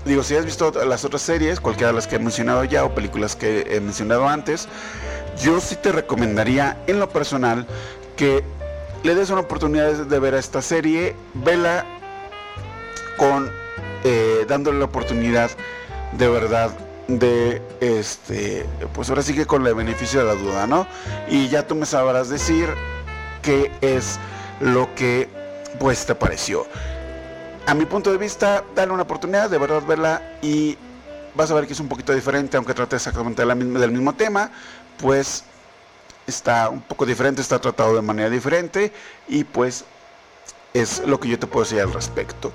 digo, 0.06 0.22
si 0.22 0.36
has 0.36 0.44
visto 0.44 0.70
las 0.84 1.04
otras 1.04 1.22
series, 1.22 1.60
cualquiera 1.60 1.88
de 1.88 1.94
las 1.94 2.06
que 2.06 2.16
he 2.16 2.18
mencionado 2.18 2.64
ya 2.64 2.84
o 2.84 2.94
películas 2.94 3.34
que 3.34 3.66
he 3.68 3.80
mencionado 3.80 4.28
antes, 4.28 4.68
yo 5.42 5.60
sí 5.60 5.74
te 5.76 5.92
recomendaría 5.92 6.76
en 6.86 7.00
lo 7.00 7.08
personal 7.08 7.66
que 8.16 8.42
le 9.02 9.14
des 9.14 9.30
una 9.30 9.42
oportunidad 9.42 9.92
de 9.92 10.18
ver 10.18 10.34
a 10.34 10.38
esta 10.38 10.62
serie, 10.62 11.14
vela 11.34 11.84
con 13.16 13.50
eh, 14.04 14.44
dándole 14.48 14.78
la 14.78 14.86
oportunidad 14.86 15.50
de 16.12 16.28
verdad 16.28 16.70
de 17.08 17.62
este 17.80 18.66
pues 18.92 19.08
ahora 19.10 19.22
sí 19.22 19.32
que 19.32 19.46
con 19.46 19.64
el 19.66 19.74
beneficio 19.74 20.20
de 20.20 20.26
la 20.26 20.34
duda 20.34 20.66
no 20.66 20.86
y 21.28 21.48
ya 21.48 21.66
tú 21.66 21.76
me 21.76 21.86
sabrás 21.86 22.28
decir 22.28 22.68
qué 23.42 23.70
es 23.80 24.18
lo 24.60 24.92
que 24.94 25.28
pues 25.78 26.06
te 26.06 26.14
pareció. 26.14 26.66
A 27.66 27.74
mi 27.74 27.84
punto 27.84 28.10
de 28.10 28.18
vista 28.18 28.64
dale 28.74 28.92
una 28.92 29.02
oportunidad 29.02 29.50
de 29.50 29.58
verdad 29.58 29.82
verla 29.86 30.22
y 30.42 30.76
vas 31.34 31.50
a 31.50 31.54
ver 31.54 31.66
que 31.66 31.74
es 31.74 31.80
un 31.80 31.88
poquito 31.88 32.14
diferente 32.14 32.56
aunque 32.56 32.74
trate 32.74 32.96
exactamente 32.96 33.44
del 33.44 33.92
mismo 33.92 34.14
tema 34.14 34.50
pues 34.98 35.44
está 36.26 36.68
un 36.68 36.80
poco 36.80 37.06
diferente, 37.06 37.40
está 37.40 37.58
tratado 37.60 37.94
de 37.94 38.02
manera 38.02 38.30
diferente 38.30 38.92
y 39.28 39.44
pues 39.44 39.84
es 40.74 41.02
lo 41.06 41.18
que 41.18 41.28
yo 41.28 41.38
te 41.38 41.46
puedo 41.46 41.64
decir 41.64 41.80
al 41.80 41.92
respecto. 41.92 42.52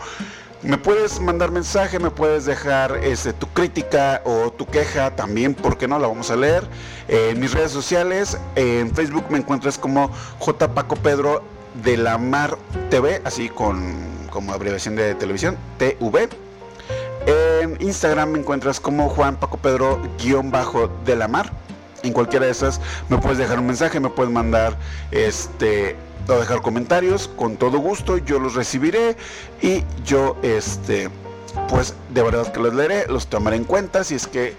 Me 0.64 0.78
puedes 0.78 1.20
mandar 1.20 1.50
mensaje, 1.50 1.98
me 1.98 2.12
puedes 2.12 2.46
dejar 2.46 2.98
este, 2.98 3.34
tu 3.34 3.48
crítica 3.48 4.22
o 4.26 4.52
tu 4.52 4.68
queja 4.68 5.16
también, 5.16 5.56
porque 5.56 5.88
no 5.88 5.98
la 5.98 6.08
vamos 6.08 6.30
a 6.30 6.36
leer. 6.36 6.64
en 7.08 7.40
mis 7.40 7.52
redes 7.52 7.72
sociales, 7.72 8.38
en 8.56 8.94
Facebook 8.94 9.26
me 9.30 9.40
encuentras 9.40 9.80
como 9.80 10.12
J. 10.38 10.72
Paco 10.76 10.96
Pedro 10.98 11.42
de 11.84 11.98
la 11.98 12.20
Mar 12.20 12.60
TV, 12.92 13.22
así 13.26 13.50
con 13.50 14.12
como 14.30 14.54
abreviación 14.54 14.96
de 14.96 15.16
televisión, 15.16 15.58
TV. 15.80 16.30
En 17.26 17.78
Instagram 17.82 18.30
me 18.30 18.40
encuentras 18.40 18.80
como 18.80 19.10
Juan 19.10 19.38
Paco 19.38 19.58
Pedro 19.58 20.00
guion 20.20 20.52
bajo 20.52 20.90
de 21.06 21.16
la 21.16 21.28
Mar 21.28 21.52
en 22.04 22.14
cualquiera 22.14 22.46
de 22.46 22.52
esas 22.52 22.80
me 23.10 23.18
puedes 23.18 23.38
dejar 23.38 23.60
un 23.60 23.68
mensaje, 23.68 24.00
me 24.00 24.10
puedes 24.10 24.32
mandar 24.32 24.78
este 25.12 25.96
o 26.28 26.34
dejar 26.34 26.62
comentarios 26.62 27.30
con 27.36 27.58
todo 27.58 27.80
gusto, 27.80 28.18
yo 28.18 28.40
los 28.40 28.56
recibiré 28.56 29.18
y 29.62 29.84
yo 30.06 30.38
este 30.44 31.10
pues 31.68 31.94
de 32.10 32.24
verdad 32.24 32.52
que 32.52 32.60
los 32.60 32.74
leeré, 32.74 33.06
los 33.08 33.28
tomaré 33.28 33.58
en 33.58 33.66
cuenta 33.66 34.04
si 34.04 34.16
es 34.16 34.28
que 34.28 34.56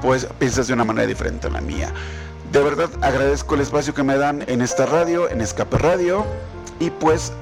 pues 0.00 0.26
piensas 0.38 0.68
de 0.68 0.72
una 0.72 0.84
manera 0.84 1.06
diferente 1.06 1.48
a 1.48 1.50
la 1.50 1.60
mía. 1.60 1.92
De 2.50 2.62
verdad 2.62 2.88
agradezco 3.02 3.54
el 3.54 3.60
espacio 3.60 3.94
que 3.94 4.02
me 4.02 4.16
dan 4.16 4.44
en 4.46 4.62
esta 4.62 4.86
radio, 4.86 5.28
en 5.28 5.40
Escape 5.40 5.76
Radio 5.78 6.24
y 6.80 6.90
pues 6.90 7.32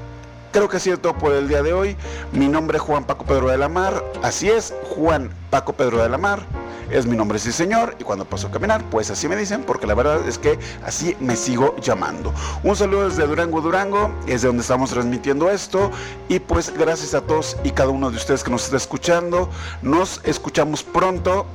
creo 0.52 0.68
que 0.68 0.78
ha 0.78 0.80
sido 0.80 0.98
todo 0.98 1.16
por 1.16 1.32
el 1.32 1.46
día 1.46 1.62
de 1.62 1.72
hoy. 1.72 1.96
Mi 2.32 2.48
nombre 2.48 2.78
es 2.78 2.82
Juan 2.82 3.04
Paco 3.04 3.24
Pedro 3.24 3.48
de 3.48 3.58
la 3.58 3.68
Mar, 3.68 4.02
así 4.22 4.50
es, 4.50 4.74
Juan 4.96 5.30
Paco 5.50 5.74
Pedro 5.74 6.02
de 6.02 6.08
la 6.08 6.18
Mar 6.18 6.40
es 6.90 7.06
mi 7.06 7.16
nombre, 7.16 7.38
sí 7.38 7.52
señor, 7.52 7.96
y 7.98 8.04
cuando 8.04 8.24
paso 8.24 8.48
a 8.48 8.50
caminar, 8.50 8.84
pues 8.90 9.10
así 9.10 9.28
me 9.28 9.36
dicen, 9.36 9.62
porque 9.62 9.86
la 9.86 9.94
verdad 9.94 10.26
es 10.28 10.38
que 10.38 10.58
así 10.84 11.16
me 11.20 11.36
sigo 11.36 11.76
llamando. 11.76 12.32
Un 12.62 12.76
saludo 12.76 13.08
desde 13.08 13.26
Durango, 13.26 13.60
Durango, 13.60 14.12
es 14.26 14.42
de 14.42 14.48
donde 14.48 14.62
estamos 14.62 14.90
transmitiendo 14.90 15.50
esto, 15.50 15.90
y 16.28 16.38
pues 16.38 16.72
gracias 16.76 17.14
a 17.14 17.20
todos 17.20 17.56
y 17.64 17.70
cada 17.70 17.90
uno 17.90 18.10
de 18.10 18.16
ustedes 18.16 18.42
que 18.42 18.50
nos 18.50 18.64
está 18.64 18.76
escuchando, 18.76 19.48
nos 19.82 20.20
escuchamos 20.24 20.82
pronto 20.82 21.46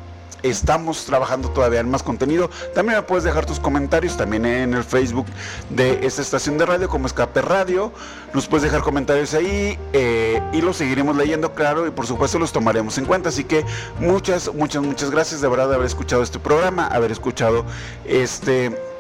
estamos 0.50 1.06
trabajando 1.06 1.50
todavía 1.50 1.80
en 1.80 1.90
más 1.90 2.04
contenido. 2.04 2.50
También 2.74 2.98
me 2.98 3.04
puedes 3.04 3.24
dejar 3.24 3.46
tus 3.46 3.60
comentarios 3.60 4.16
también 4.16 4.46
en 4.46 4.74
el 4.74 4.84
Facebook 4.84 5.26
de 5.70 6.06
esta 6.06 6.22
estación 6.22 6.58
de 6.58 6.66
radio 6.66 6.88
como 6.88 7.08
Escape 7.08 7.42
Radio. 7.42 7.92
Nos 8.34 8.48
puedes 8.48 8.64
dejar 8.64 8.82
comentarios 8.82 9.34
ahí 9.34 9.78
eh, 9.94 10.42
y 10.54 10.62
los 10.62 10.78
seguiremos 10.78 11.16
leyendo, 11.16 11.54
claro, 11.54 11.88
y 11.88 11.92
por 11.92 12.06
supuesto 12.06 12.38
los 12.40 12.52
tomaremos 12.52 12.98
en 12.98 13.06
cuenta. 13.06 13.30
Así 13.30 13.44
que 13.44 13.66
muchas, 14.00 14.54
muchas, 14.54 14.84
muchas 14.84 15.10
gracias 15.10 15.42
de 15.42 15.48
verdad 15.48 15.70
de 15.70 15.76
haber 15.76 15.88
escuchado 15.88 16.22
este 16.22 16.40
programa, 16.40 16.88
haber 16.88 17.12
escuchado 17.12 17.66
este 18.06 18.95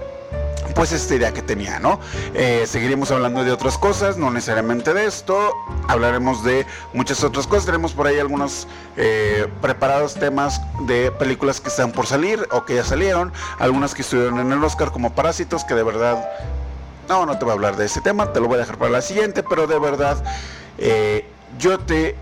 pues 0.75 0.91
esta 0.91 1.15
idea 1.15 1.33
que 1.33 1.41
tenía, 1.41 1.79
¿no? 1.79 1.99
Eh, 2.33 2.65
seguiremos 2.67 3.09
hablando 3.09 3.43
de 3.45 3.51
otras 3.51 3.77
cosas, 3.77 4.17
no 4.17 4.29
necesariamente 4.29 4.93
de 4.93 5.05
esto, 5.05 5.53
hablaremos 5.87 6.43
de 6.43 6.67
muchas 6.93 7.23
otras 7.23 7.47
cosas, 7.47 7.65
tenemos 7.65 7.93
por 7.93 8.07
ahí 8.07 8.19
algunos 8.19 8.67
eh, 8.97 9.47
preparados 9.61 10.15
temas 10.15 10.61
de 10.81 11.11
películas 11.11 11.61
que 11.61 11.69
están 11.69 11.93
por 11.93 12.05
salir 12.05 12.45
o 12.51 12.65
que 12.65 12.75
ya 12.75 12.83
salieron, 12.83 13.31
algunas 13.57 13.95
que 13.95 14.01
estuvieron 14.01 14.37
en 14.39 14.51
el 14.51 14.61
Oscar 14.63 14.91
como 14.91 15.15
Parásitos, 15.15 15.63
que 15.63 15.75
de 15.75 15.83
verdad, 15.83 16.29
no, 17.07 17.25
no 17.25 17.39
te 17.39 17.45
voy 17.45 17.51
a 17.51 17.53
hablar 17.53 17.77
de 17.77 17.85
ese 17.85 18.01
tema, 18.01 18.33
te 18.33 18.41
lo 18.41 18.47
voy 18.47 18.55
a 18.55 18.59
dejar 18.59 18.77
para 18.77 18.91
la 18.91 19.01
siguiente, 19.01 19.43
pero 19.43 19.67
de 19.67 19.79
verdad, 19.79 20.21
eh, 20.77 21.25
yo 21.57 21.79
te... 21.79 22.15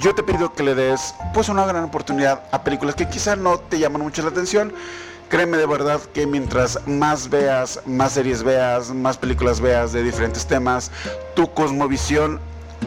yo 0.00 0.14
te 0.14 0.22
pido 0.22 0.52
que 0.52 0.62
le 0.62 0.74
des 0.76 1.14
pues 1.32 1.48
una 1.48 1.66
gran 1.66 1.82
oportunidad 1.84 2.42
a 2.52 2.62
películas 2.62 2.94
que 2.94 3.08
quizá 3.08 3.34
no 3.34 3.58
te 3.58 3.78
llaman 3.78 4.02
mucho 4.02 4.22
la 4.22 4.28
atención, 4.28 4.72
Créeme 5.34 5.56
de 5.56 5.66
verdad 5.66 6.00
que 6.12 6.28
mientras 6.28 6.78
más 6.86 7.28
veas, 7.28 7.80
más 7.86 8.12
series 8.12 8.44
veas, 8.44 8.94
más 8.94 9.18
películas 9.18 9.60
veas 9.60 9.92
de 9.92 10.04
diferentes 10.04 10.46
temas, 10.46 10.92
tu 11.34 11.52
cosmovisión 11.52 12.38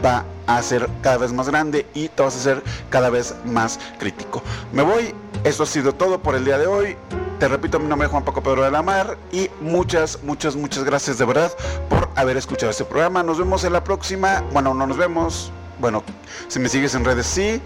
va 0.02 0.24
a 0.46 0.62
ser 0.62 0.88
cada 1.02 1.18
vez 1.18 1.30
más 1.30 1.50
grande 1.50 1.84
y 1.92 2.08
te 2.08 2.22
vas 2.22 2.34
a 2.36 2.38
ser 2.38 2.62
cada 2.88 3.10
vez 3.10 3.34
más 3.44 3.78
crítico. 3.98 4.42
Me 4.72 4.82
voy, 4.82 5.14
esto 5.44 5.64
ha 5.64 5.66
sido 5.66 5.94
todo 5.94 6.22
por 6.22 6.36
el 6.36 6.46
día 6.46 6.56
de 6.56 6.66
hoy. 6.66 6.96
Te 7.38 7.48
repito, 7.48 7.78
mi 7.78 7.86
nombre 7.86 8.06
es 8.06 8.12
Juan 8.12 8.24
Paco 8.24 8.42
Pedro 8.42 8.62
de 8.62 8.70
la 8.70 8.80
Mar 8.80 9.18
y 9.30 9.50
muchas, 9.60 10.22
muchas, 10.22 10.56
muchas 10.56 10.84
gracias 10.84 11.18
de 11.18 11.26
verdad 11.26 11.52
por 11.90 12.08
haber 12.14 12.38
escuchado 12.38 12.70
este 12.70 12.86
programa. 12.86 13.22
Nos 13.22 13.38
vemos 13.38 13.62
en 13.64 13.74
la 13.74 13.84
próxima. 13.84 14.42
Bueno, 14.54 14.72
no 14.72 14.86
nos 14.86 14.96
vemos. 14.96 15.52
Bueno, 15.80 16.02
si 16.48 16.58
me 16.60 16.70
sigues 16.70 16.94
en 16.94 17.04
redes, 17.04 17.26
sí. 17.26 17.60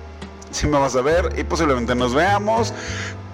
Sí 0.50 0.66
me 0.66 0.76
vas 0.76 0.96
a 0.96 1.02
ver 1.02 1.38
y 1.38 1.44
posiblemente 1.44 1.94
nos 1.94 2.14
veamos. 2.14 2.74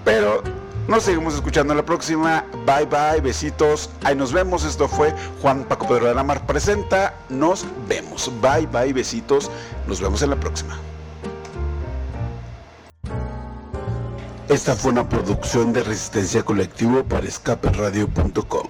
Pero 0.05 0.43
nos 0.89 1.03
seguimos 1.03 1.35
escuchando 1.35 1.73
la 1.75 1.85
próxima. 1.85 2.43
Bye 2.65 2.85
bye, 2.87 3.21
besitos. 3.21 3.91
Ahí 4.03 4.15
nos 4.15 4.33
vemos. 4.33 4.65
Esto 4.65 4.87
fue 4.87 5.13
Juan 5.41 5.63
Paco 5.63 5.87
Pedro 5.87 6.07
de 6.07 6.15
la 6.15 6.23
Mar 6.23 6.45
presenta. 6.45 7.13
Nos 7.29 7.65
vemos. 7.87 8.31
Bye 8.41 8.65
bye, 8.67 8.91
besitos. 8.91 9.51
Nos 9.87 10.01
vemos 10.01 10.21
en 10.23 10.31
la 10.31 10.35
próxima. 10.35 10.77
Esta 14.49 14.75
fue 14.75 14.91
una 14.91 15.07
producción 15.07 15.71
de 15.73 15.83
Resistencia 15.83 16.41
Colectivo 16.43 17.03
para 17.03 17.27
escaperadio.com. 17.27 18.67